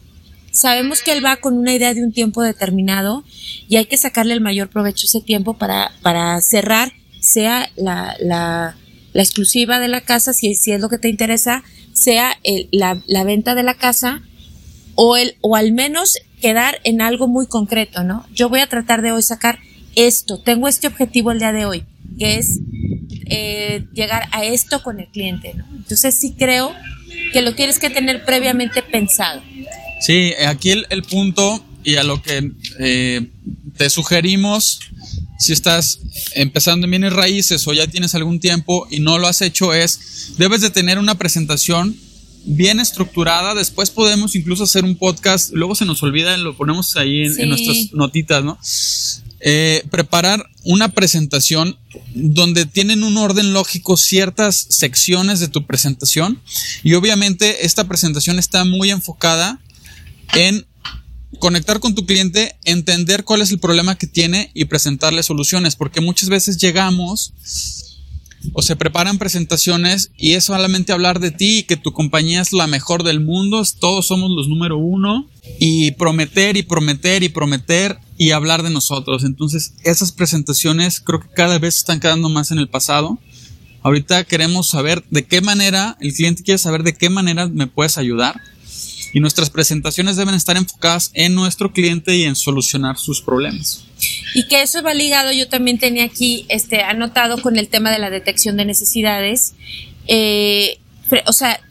Sabemos 0.52 1.02
que 1.02 1.12
él 1.12 1.26
va 1.26 1.38
con 1.38 1.58
una 1.58 1.74
idea 1.74 1.96
de 1.96 2.04
un 2.04 2.14
tiempo 2.14 2.44
determinado 2.44 3.24
y 3.68 3.78
hay 3.78 3.86
que 3.86 3.98
sacarle 3.98 4.34
el 4.34 4.42
mayor 4.42 4.70
provecho 4.70 5.08
ese 5.08 5.22
tiempo 5.22 5.56
para, 5.56 5.92
para 6.04 6.40
cerrar, 6.42 6.94
sea 7.20 7.72
la, 7.78 8.16
la, 8.20 8.78
exclusiva 9.16 9.80
de 9.80 9.88
la 9.88 10.02
casa, 10.02 10.34
si, 10.34 10.54
si 10.54 10.72
es 10.72 10.80
lo 10.80 10.88
que 10.88 11.00
te 11.00 11.10
interesa, 11.10 11.64
sea 11.94 12.38
la, 12.72 13.02
la 13.08 13.24
venta 13.24 13.56
de 13.56 13.64
la 13.64 13.74
casa 13.74 14.22
o, 14.96 15.18
el, 15.18 15.36
o 15.42 15.56
al 15.56 15.72
menos 15.72 16.18
quedar 16.42 16.80
en 16.84 17.02
algo 17.02 17.28
muy 17.28 17.48
concreto, 17.48 18.04
¿no? 18.04 18.26
Yo 18.34 18.50
voy 18.50 18.60
a 18.60 18.68
tratar 18.68 19.02
de 19.02 19.12
hoy 19.12 19.22
sacar 19.22 19.60
esto, 19.96 20.40
tengo 20.40 20.68
este 20.68 20.88
objetivo 20.88 21.32
el 21.32 21.40
día 21.40 21.52
de 21.52 21.66
hoy, 21.66 21.84
que 22.20 22.38
es 22.38 22.60
eh, 23.28 23.86
llegar 23.94 24.28
a 24.32 24.44
esto 24.44 24.84
con 24.84 25.00
el 25.00 25.08
cliente, 25.08 25.54
¿no? 25.54 25.66
Entonces 25.76 26.16
sí 26.16 26.36
creo 26.38 26.74
que 27.32 27.42
lo 27.42 27.56
tienes 27.56 27.80
que 27.80 27.90
tener 27.90 28.26
previamente 28.26 28.82
pensado. 28.82 29.42
Sí, 30.02 30.34
aquí 30.46 30.72
el, 30.72 30.86
el 30.90 31.04
punto 31.04 31.64
y 31.84 31.96
a 31.96 32.04
lo 32.04 32.22
que 32.22 32.52
eh, 32.80 33.28
te 33.78 33.90
sugerimos, 33.90 34.80
si 35.38 35.54
estás 35.54 36.00
empezando 36.34 36.86
en 36.86 36.92
bienes 36.92 37.14
raíces 37.14 37.68
o 37.68 37.74
ya 37.74 37.88
tienes 37.88 38.16
algún 38.16 38.40
tiempo 38.40 38.88
y 38.90 39.00
no 39.00 39.20
lo 39.20 39.28
has 39.28 39.42
hecho, 39.42 39.74
es, 39.74 40.34
debes 40.38 40.62
de 40.62 40.72
tener 40.72 40.98
una 40.98 41.16
presentación 41.16 41.96
bien 42.46 42.80
estructurada. 42.80 43.54
Después 43.54 43.90
podemos 43.90 44.36
incluso 44.36 44.64
hacer 44.64 44.84
un 44.86 44.96
podcast. 44.96 45.52
Luego 45.54 45.76
se 45.76 45.86
nos 45.86 46.02
olvida, 46.04 46.38
lo 46.38 46.56
ponemos 46.56 46.96
ahí 46.96 47.26
en, 47.26 47.34
sí. 47.34 47.42
en 47.42 47.50
nuestras 47.50 47.94
notitas, 47.94 48.44
¿no? 48.44 48.58
Eh, 49.48 49.84
preparar 49.92 50.50
una 50.64 50.90
presentación 50.90 51.78
donde 52.16 52.66
tienen 52.66 53.04
un 53.04 53.18
orden 53.18 53.54
lógico 53.54 53.96
ciertas 53.96 54.66
secciones 54.70 55.40
de 55.40 55.50
tu 55.50 55.68
presentación 55.68 56.42
y 56.84 56.94
obviamente 56.94 57.66
esta 57.66 57.84
presentación 57.84 58.40
está 58.40 58.66
muy 58.66 58.90
enfocada 58.90 59.60
en 60.34 60.66
conectar 61.38 61.80
con 61.80 61.94
tu 61.94 62.06
cliente, 62.06 62.56
entender 62.64 63.24
cuál 63.24 63.42
es 63.42 63.52
el 63.52 63.60
problema 63.60 63.98
que 63.98 64.08
tiene 64.08 64.52
y 64.54 64.66
presentarle 64.66 65.22
soluciones, 65.22 65.76
porque 65.76 66.02
muchas 66.02 66.30
veces 66.30 66.58
llegamos 66.58 67.34
o 68.54 68.62
se 68.62 68.76
preparan 68.76 69.18
presentaciones 69.18 70.12
y 70.18 70.34
es 70.34 70.46
solamente 70.46 70.94
hablar 70.94 71.20
de 71.20 71.32
ti 71.32 71.60
y 71.60 71.64
que 71.64 71.78
tu 71.78 71.94
compañía 71.94 72.42
es 72.42 72.54
la 72.54 72.68
mejor 72.68 73.04
del 73.04 73.20
mundo, 73.20 73.64
todos 73.80 74.08
somos 74.08 74.32
los 74.32 74.48
número 74.48 74.78
uno 74.78 75.28
y 75.60 75.92
prometer 75.92 76.58
y 76.58 76.64
prometer 76.64 77.24
y 77.24 77.30
prometer 77.30 78.00
y 78.18 78.32
hablar 78.32 78.64
de 78.64 78.70
nosotros. 78.70 79.24
Entonces 79.24 79.74
esas 79.84 80.12
presentaciones 80.12 81.00
creo 81.00 81.20
que 81.22 81.30
cada 81.36 81.60
vez 81.60 81.78
están 81.78 82.00
quedando 82.00 82.30
más 82.30 82.52
en 82.52 82.60
el 82.60 82.70
pasado. 82.70 83.20
Ahorita 83.84 84.24
queremos 84.24 84.68
saber 84.68 85.04
de 85.12 85.26
qué 85.26 85.42
manera, 85.42 85.98
el 86.00 86.14
cliente 86.14 86.44
quiere 86.44 86.58
saber 86.58 86.84
de 86.84 86.96
qué 86.96 87.10
manera 87.10 87.48
me 87.48 87.68
puedes 87.68 87.98
ayudar 87.98 88.42
y 89.16 89.22
nuestras 89.22 89.50
presentaciones 89.50 90.18
deben 90.18 90.36
estar 90.36 90.58
enfocadas 90.58 91.12
en 91.14 91.36
nuestro 91.36 91.72
cliente 91.72 92.18
y 92.18 92.24
en 92.24 92.36
solucionar 92.36 92.98
sus 92.98 93.22
problemas. 93.22 93.86
Y 94.34 94.48
que 94.48 94.62
eso 94.62 94.82
va 94.84 94.94
ligado, 94.94 95.32
yo 95.32 95.48
también 95.48 95.80
tenía 95.80 96.04
aquí 96.04 96.46
este, 96.50 96.82
anotado 96.82 97.42
con 97.42 97.58
el 97.58 97.68
tema 97.68 97.92
de 97.92 98.00
la 98.00 98.10
detección 98.10 98.58
de 98.58 98.66
necesidades. 98.66 99.54
Eh, 100.08 100.80
o 101.26 101.34
sea, 101.34 101.62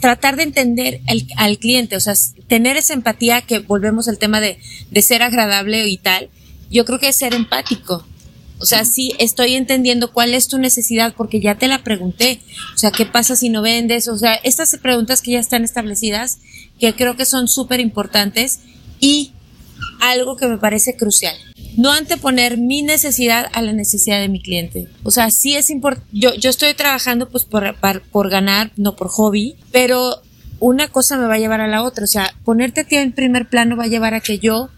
tratar 0.00 0.36
de 0.36 0.44
entender 0.44 1.00
el, 1.06 1.26
al 1.36 1.58
cliente, 1.58 1.96
o 1.96 2.00
sea, 2.00 2.14
tener 2.48 2.76
esa 2.76 2.94
empatía 2.94 3.42
que 3.42 3.58
volvemos 3.58 4.08
al 4.08 4.18
tema 4.18 4.40
de, 4.40 4.58
de 4.90 5.02
ser 5.02 5.22
agradable 5.22 5.86
y 5.88 5.96
tal. 5.96 6.28
Yo 6.70 6.84
creo 6.84 6.98
que 6.98 7.08
es 7.08 7.16
ser 7.16 7.34
empático. 7.34 8.06
O 8.62 8.64
sea, 8.64 8.84
sí 8.84 9.12
estoy 9.18 9.54
entendiendo 9.54 10.12
cuál 10.12 10.34
es 10.34 10.46
tu 10.46 10.56
necesidad 10.56 11.14
porque 11.16 11.40
ya 11.40 11.56
te 11.56 11.66
la 11.66 11.82
pregunté. 11.82 12.40
O 12.74 12.78
sea, 12.78 12.92
¿qué 12.92 13.04
pasa 13.04 13.34
si 13.34 13.48
no 13.48 13.60
vendes? 13.60 14.06
O 14.06 14.16
sea, 14.16 14.34
estas 14.34 14.76
preguntas 14.80 15.20
que 15.20 15.32
ya 15.32 15.40
están 15.40 15.64
establecidas, 15.64 16.38
que 16.78 16.94
creo 16.94 17.16
que 17.16 17.24
son 17.24 17.48
súper 17.48 17.80
importantes 17.80 18.60
y 19.00 19.32
algo 20.00 20.36
que 20.36 20.46
me 20.46 20.58
parece 20.58 20.96
crucial. 20.96 21.34
No 21.76 21.90
anteponer 21.90 22.58
mi 22.58 22.82
necesidad 22.82 23.46
a 23.52 23.62
la 23.62 23.72
necesidad 23.72 24.20
de 24.20 24.28
mi 24.28 24.42
cliente. 24.42 24.88
O 25.04 25.10
sea, 25.10 25.30
sí 25.30 25.54
es 25.54 25.70
importante. 25.70 26.08
Yo, 26.12 26.34
yo 26.34 26.50
estoy 26.50 26.74
trabajando 26.74 27.28
pues 27.28 27.44
por, 27.44 27.76
por, 27.76 28.02
por 28.02 28.30
ganar, 28.30 28.72
no 28.76 28.96
por 28.96 29.08
hobby, 29.08 29.56
pero 29.70 30.20
una 30.60 30.88
cosa 30.88 31.16
me 31.16 31.26
va 31.26 31.34
a 31.34 31.38
llevar 31.38 31.60
a 31.60 31.68
la 31.68 31.82
otra. 31.82 32.04
O 32.04 32.08
sea, 32.08 32.34
ponerte 32.44 32.82
a 32.82 32.84
ti 32.84 32.96
en 32.96 33.12
primer 33.12 33.48
plano 33.48 33.76
va 33.76 33.84
a 33.84 33.88
llevar 33.88 34.14
a 34.14 34.20
que 34.20 34.38
yo 34.38 34.68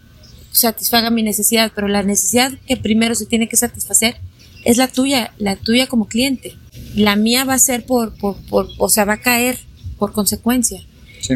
satisfaga 0.51 1.09
mi 1.09 1.21
necesidad, 1.21 1.71
pero 1.75 1.87
la 1.87 2.03
necesidad 2.03 2.53
que 2.65 2.77
primero 2.77 3.13
se 3.13 3.25
tiene 3.25 3.49
que 3.49 3.57
satisfacer 3.57 4.15
es 4.63 4.77
la 4.77 4.87
tuya, 4.87 5.33
la 5.37 5.55
tuya 5.55 5.87
como 5.87 6.07
cliente. 6.07 6.55
La 6.95 7.15
mía 7.15 7.43
va 7.43 7.53
a 7.55 7.59
ser 7.59 7.85
por, 7.85 8.17
por, 8.17 8.37
por 8.47 8.69
o 8.77 8.89
sea, 8.89 9.05
va 9.05 9.13
a 9.13 9.21
caer 9.21 9.59
por 9.97 10.11
consecuencia. 10.11 10.81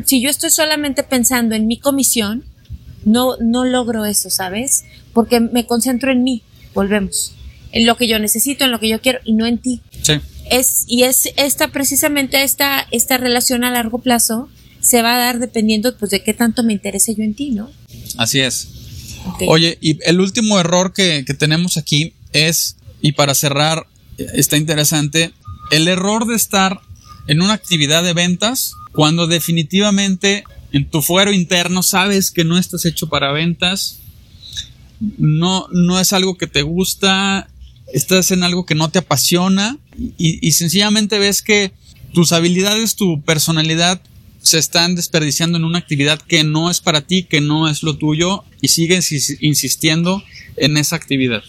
Si 0.06 0.22
yo 0.22 0.30
estoy 0.30 0.52
solamente 0.52 1.04
pensando 1.04 1.56
en 1.56 1.68
mi 1.68 1.78
comisión, 1.78 2.44
no, 3.06 3.38
no 3.38 3.66
logro 3.66 4.06
eso, 4.06 4.30
¿sabes? 4.30 4.84
Porque 5.14 5.40
me 5.40 5.66
concentro 5.66 6.12
en 6.12 6.24
mí, 6.24 6.44
volvemos, 6.74 7.34
en 7.72 7.86
lo 7.86 7.98
que 7.98 8.08
yo 8.08 8.20
necesito, 8.20 8.66
en 8.66 8.72
lo 8.72 8.80
que 8.80 8.90
yo 8.90 9.02
quiero 9.02 9.20
y 9.26 9.34
no 9.34 9.46
en 9.46 9.58
ti. 9.58 9.82
Sí. 10.02 10.14
Es, 10.50 10.86
y 10.88 11.04
es 11.04 11.30
esta, 11.38 11.70
precisamente 11.70 12.44
esta, 12.44 12.88
esta 12.92 13.18
relación 13.18 13.64
a 13.64 13.72
largo 13.72 14.00
plazo 14.00 14.50
se 14.82 15.02
va 15.02 15.16
a 15.16 15.20
dar 15.20 15.40
dependiendo 15.40 15.96
pues 15.98 16.12
de 16.12 16.24
qué 16.24 16.34
tanto 16.34 16.64
me 16.64 16.74
interese 16.74 17.14
yo 17.14 17.24
en 17.24 17.36
ti, 17.36 17.52
¿no? 17.52 17.70
Así 18.18 18.40
es. 18.40 18.70
Oye, 19.48 19.78
y 19.82 20.00
el 20.06 20.20
último 20.22 20.60
error 20.60 20.94
que, 20.94 21.24
que 21.26 21.34
tenemos 21.34 21.78
aquí 21.78 22.14
es, 22.32 22.78
y 23.02 23.12
para 23.12 23.36
cerrar, 23.36 23.86
está 24.18 24.58
interesante, 24.58 25.34
el 25.72 25.88
error 25.88 26.26
de 26.26 26.36
estar 26.36 26.82
en 27.28 27.42
una 27.42 27.54
actividad 27.54 28.04
de 28.04 28.14
ventas 28.14 28.74
cuando 28.92 29.28
definitivamente 29.28 30.44
en 30.72 30.90
tu 30.90 31.02
fuero 31.02 31.34
interno 31.34 31.84
sabes 31.84 32.32
que 32.32 32.44
no 32.44 32.58
estás 32.58 32.86
hecho 32.86 33.08
para 33.10 33.32
ventas, 33.32 34.00
no, 35.18 35.68
no 35.72 36.00
es 36.00 36.14
algo 36.14 36.38
que 36.38 36.48
te 36.48 36.62
gusta, 36.62 37.50
estás 37.94 38.32
en 38.32 38.44
algo 38.44 38.66
que 38.66 38.76
no 38.76 38.90
te 38.90 39.00
apasiona 39.00 39.78
y, 39.98 40.46
y 40.46 40.52
sencillamente 40.52 41.20
ves 41.20 41.42
que 41.42 41.72
tus 42.14 42.32
habilidades, 42.32 42.96
tu 42.96 43.22
personalidad 43.22 44.02
se 44.42 44.58
están 44.58 44.96
desperdiciando 44.96 45.58
en 45.58 45.66
una 45.66 45.80
actividad 45.80 46.20
que 46.22 46.44
no 46.44 46.70
es 46.70 46.80
para 46.80 47.02
ti, 47.02 47.24
que 47.24 47.42
no 47.42 47.68
es 47.70 47.84
lo 47.84 47.98
tuyo 47.98 48.44
y 48.62 48.70
sigues 48.70 49.12
insistiendo 49.42 50.24
en 50.56 50.78
esa 50.78 50.96
actividad. 50.96 51.44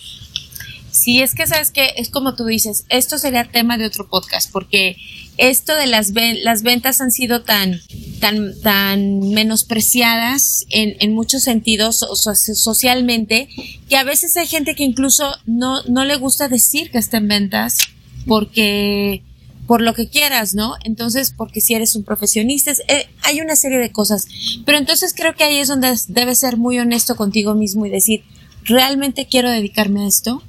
Sí, 0.91 1.21
es 1.21 1.35
que 1.35 1.47
sabes 1.47 1.71
que 1.71 1.91
es 1.97 2.11
como 2.11 2.35
tú 2.35 2.45
dices, 2.45 2.85
esto 2.89 3.19
sería 3.19 3.45
tema 3.45 3.79
de 3.79 3.87
otro 3.87 4.09
podcast, 4.09 4.51
porque 4.51 4.97
esto 5.37 5.75
de 5.75 5.87
las, 5.87 6.13
ventas 6.13 7.01
han 7.01 7.11
sido 7.11 7.43
tan, 7.43 7.81
tan, 8.21 8.61
tan 8.61 9.21
menospreciadas 9.31 10.67
en, 10.71 11.15
muchos 11.15 11.43
sentidos 11.43 12.05
socialmente, 12.35 13.49
que 13.89 13.97
a 13.97 14.05
veces 14.05 14.37
hay 14.37 14.47
gente 14.47 14.75
que 14.75 14.85
incluso 14.85 15.35
no, 15.47 15.83
no 15.85 16.05
le 16.05 16.17
gusta 16.17 16.49
decir 16.49 16.91
que 16.91 16.99
está 16.99 17.19
en 17.19 17.29
ventas, 17.29 17.79
porque 18.27 19.23
por 19.71 19.83
lo 19.83 19.95
que 19.95 20.09
quieras, 20.09 20.53
¿no? 20.55 20.75
Entonces, 20.83 21.33
porque 21.37 21.61
si 21.61 21.75
eres 21.75 21.95
un 21.95 22.03
profesionista, 22.03 22.73
eh, 22.89 23.07
hay 23.23 23.41
una 23.41 23.55
serie 23.55 23.79
de 23.79 23.93
cosas. 23.93 24.27
Pero 24.67 24.77
entonces 24.77 25.15
creo 25.17 25.37
que 25.37 25.45
ahí 25.45 25.59
es 25.59 25.69
donde 25.69 25.95
debes 26.09 26.41
ser 26.41 26.57
muy 26.57 26.81
honesto 26.81 27.15
contigo 27.15 27.55
mismo 27.55 27.87
y 27.87 27.91
decir, 27.91 28.25
¿realmente 28.65 29.29
quiero 29.31 29.49
dedicarme 29.49 30.03
a 30.03 30.09
esto? 30.09 30.43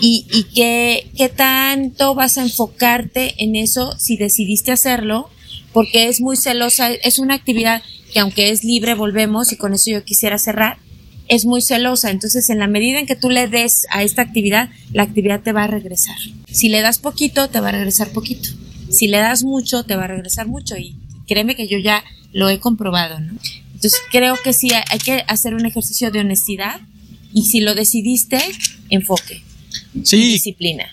Y, 0.00 0.46
qué, 0.54 1.10
qué 1.16 1.28
tanto 1.28 2.14
vas 2.14 2.38
a 2.38 2.42
enfocarte 2.42 3.34
en 3.38 3.56
eso 3.56 3.94
si 3.98 4.16
decidiste 4.16 4.72
hacerlo, 4.72 5.28
porque 5.72 6.08
es 6.08 6.20
muy 6.20 6.36
celosa, 6.36 6.92
es 6.92 7.18
una 7.18 7.34
actividad 7.34 7.82
que 8.12 8.20
aunque 8.20 8.50
es 8.50 8.64
libre, 8.64 8.94
volvemos, 8.94 9.52
y 9.52 9.56
con 9.56 9.74
eso 9.74 9.90
yo 9.90 10.04
quisiera 10.04 10.38
cerrar, 10.38 10.78
es 11.28 11.44
muy 11.44 11.60
celosa. 11.60 12.10
Entonces, 12.10 12.48
en 12.48 12.58
la 12.58 12.66
medida 12.66 12.98
en 12.98 13.06
que 13.06 13.16
tú 13.16 13.28
le 13.28 13.48
des 13.48 13.86
a 13.90 14.02
esta 14.02 14.22
actividad, 14.22 14.70
la 14.92 15.02
actividad 15.02 15.42
te 15.42 15.52
va 15.52 15.64
a 15.64 15.66
regresar. 15.66 16.16
Si 16.50 16.68
le 16.68 16.80
das 16.80 16.98
poquito, 16.98 17.48
te 17.48 17.60
va 17.60 17.68
a 17.68 17.72
regresar 17.72 18.08
poquito. 18.10 18.48
Si 18.90 19.08
le 19.08 19.18
das 19.18 19.44
mucho, 19.44 19.84
te 19.84 19.94
va 19.94 20.04
a 20.04 20.08
regresar 20.08 20.46
mucho. 20.46 20.76
Y 20.78 20.96
créeme 21.26 21.54
que 21.54 21.68
yo 21.68 21.78
ya 21.78 22.02
lo 22.32 22.48
he 22.48 22.60
comprobado, 22.60 23.20
¿no? 23.20 23.38
Entonces, 23.74 24.00
creo 24.10 24.36
que 24.42 24.54
sí 24.54 24.70
hay 24.72 24.98
que 24.98 25.24
hacer 25.28 25.54
un 25.54 25.66
ejercicio 25.66 26.10
de 26.10 26.20
honestidad 26.20 26.80
y 27.32 27.44
si 27.44 27.60
lo 27.60 27.74
decidiste, 27.74 28.40
enfoque 28.88 29.42
sí, 30.04 30.32
disciplina. 30.32 30.84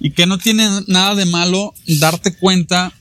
Y 0.00 0.10
que 0.10 0.26
no 0.26 0.38
tiene 0.38 0.68
nada 0.86 1.14
de 1.14 1.26
malo 1.26 1.74
darte 1.86 2.34
cuenta 2.36 2.92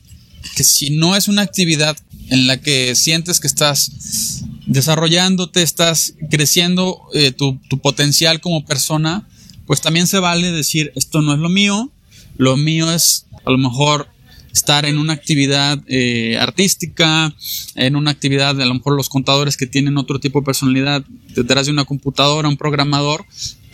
que 0.56 0.64
si 0.64 0.92
no 0.92 1.16
es 1.16 1.28
una 1.28 1.42
actividad 1.42 1.98
en 2.30 2.48
la 2.48 2.58
que 2.62 2.96
sientes 2.96 3.40
que 3.40 3.48
estás 3.48 4.44
desarrollándote, 4.66 5.62
estás 5.62 6.16
creciendo 6.30 7.02
eh, 7.14 7.32
tu, 7.32 7.60
tu 7.70 7.80
potencial 7.80 8.42
como 8.42 8.66
persona, 8.66 9.28
pues 9.68 9.82
también 9.82 10.08
se 10.08 10.20
vale 10.20 10.52
decir, 10.52 10.92
esto 10.96 11.22
no 11.22 11.34
es 11.34 11.40
lo 11.40 11.50
mío, 11.50 11.92
lo 12.38 12.58
mío 12.58 12.92
es 12.92 13.26
a 13.46 13.52
lo 13.52 13.58
mejor 13.58 14.08
estar 14.56 14.86
en 14.86 14.98
una 14.98 15.12
actividad 15.12 15.80
eh, 15.88 16.38
artística, 16.40 17.36
en 17.76 17.96
una 17.98 18.12
actividad, 18.12 18.60
a 18.62 18.66
lo 18.66 18.74
mejor 18.74 18.96
los 18.96 19.10
contadores 19.10 19.58
que 19.58 19.68
tienen 19.68 19.98
otro 19.98 20.20
tipo 20.20 20.40
de 20.40 20.46
personalidad 20.46 21.04
detrás 21.36 21.66
de 21.66 21.74
una 21.74 21.84
computadora, 21.84 22.48
un 22.48 22.56
programador, 22.56 23.26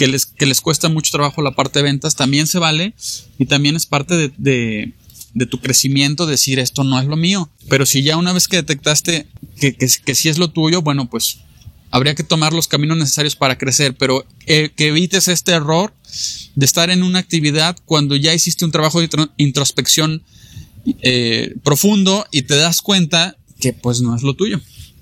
que 0.01 0.07
les, 0.07 0.25
que 0.25 0.47
les 0.47 0.61
cuesta 0.61 0.89
mucho 0.89 1.11
trabajo 1.11 1.43
la 1.43 1.51
parte 1.51 1.77
de 1.77 1.83
ventas, 1.83 2.15
también 2.15 2.47
se 2.47 2.57
vale 2.57 2.95
y 3.37 3.45
también 3.45 3.75
es 3.75 3.85
parte 3.85 4.17
de, 4.17 4.93
de, 5.35 5.45
tu 5.45 5.59
crecimiento 5.59 6.25
decir 6.25 6.57
esto 6.57 6.83
no 6.83 6.99
es 6.99 7.05
lo 7.05 7.15
mío. 7.15 7.51
Pero 7.69 7.85
si 7.85 8.01
ya 8.01 8.17
una 8.17 8.33
vez 8.33 8.47
que 8.47 8.57
detectaste 8.57 9.27
que, 9.59 9.75
que, 9.75 10.15
sí 10.15 10.29
es 10.29 10.39
lo 10.39 10.49
tuyo, 10.49 10.81
bueno, 10.81 11.07
pues 11.07 11.41
habría 11.91 12.15
que 12.15 12.23
tomar 12.23 12.51
los 12.51 12.67
caminos 12.67 12.97
necesarios 12.97 13.35
para 13.35 13.59
crecer, 13.59 13.95
pero 13.95 14.25
eh, 14.47 14.71
que 14.75 14.87
evites 14.87 15.27
este 15.27 15.51
error 15.51 15.93
de 16.55 16.65
estar 16.65 16.89
en 16.89 17.03
una 17.03 17.19
actividad 17.19 17.77
cuando 17.85 18.15
ya 18.15 18.33
hiciste 18.33 18.65
un 18.65 18.71
trabajo 18.71 19.01
de 19.01 19.09
introspección 19.37 20.23
eh, 21.03 21.53
profundo 21.61 22.25
y 22.31 22.41
te 22.41 22.55
das 22.55 22.81
cuenta 22.81 23.37
que 23.59 23.71
pues 23.71 24.01
no 24.01 24.15
es 24.15 24.23
lo 24.23 24.33
tuyo. 24.33 24.59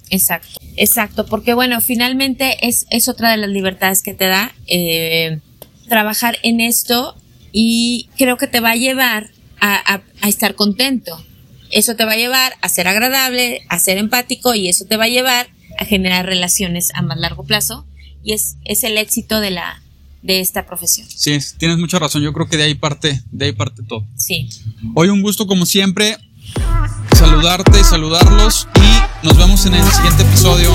Exacto, 0.09 0.59
exacto, 0.75 1.25
porque 1.25 1.53
bueno, 1.53 1.81
finalmente 1.81 2.67
es, 2.67 2.85
es 2.89 3.07
otra 3.09 3.31
de 3.31 3.37
las 3.37 3.49
libertades 3.49 4.01
que 4.01 4.13
te 4.13 4.25
da 4.27 4.53
eh, 4.67 5.39
trabajar 5.87 6.37
en 6.43 6.61
esto 6.61 7.15
y 7.51 8.09
creo 8.17 8.37
que 8.37 8.47
te 8.47 8.59
va 8.59 8.71
a 8.71 8.75
llevar 8.75 9.31
a, 9.59 10.01
a, 10.21 10.29
estar 10.29 10.55
contento. 10.55 11.23
Eso 11.71 11.95
te 11.95 12.05
va 12.05 12.13
a 12.13 12.17
llevar 12.17 12.53
a 12.61 12.69
ser 12.69 12.87
agradable, 12.87 13.61
a 13.69 13.77
ser 13.79 13.97
empático 13.97 14.55
y 14.55 14.69
eso 14.69 14.85
te 14.85 14.97
va 14.97 15.05
a 15.05 15.09
llevar 15.09 15.49
a 15.77 15.85
generar 15.85 16.25
relaciones 16.25 16.91
a 16.95 17.01
más 17.01 17.19
largo 17.19 17.43
plazo 17.43 17.85
y 18.23 18.33
es, 18.33 18.57
es 18.65 18.83
el 18.83 18.97
éxito 18.97 19.39
de 19.39 19.51
la, 19.51 19.81
de 20.21 20.39
esta 20.39 20.65
profesión. 20.65 21.07
Sí, 21.09 21.37
tienes 21.57 21.77
mucha 21.77 21.99
razón. 21.99 22.21
Yo 22.21 22.33
creo 22.33 22.47
que 22.47 22.57
de 22.57 22.63
ahí 22.63 22.75
parte, 22.75 23.21
de 23.31 23.45
ahí 23.45 23.51
parte 23.51 23.83
todo. 23.83 24.05
Sí. 24.15 24.49
Hoy 24.95 25.09
un 25.09 25.21
gusto 25.21 25.47
como 25.47 25.65
siempre 25.65 26.17
saludarte, 27.13 27.83
saludarlos 27.83 28.67
y 28.75 29.08
nos 29.23 29.37
vemos 29.37 29.65
en 29.65 29.73
el 29.73 29.91
siguiente 29.91 30.23
episodio. 30.23 30.71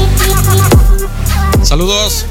Saludos. 1.62 2.26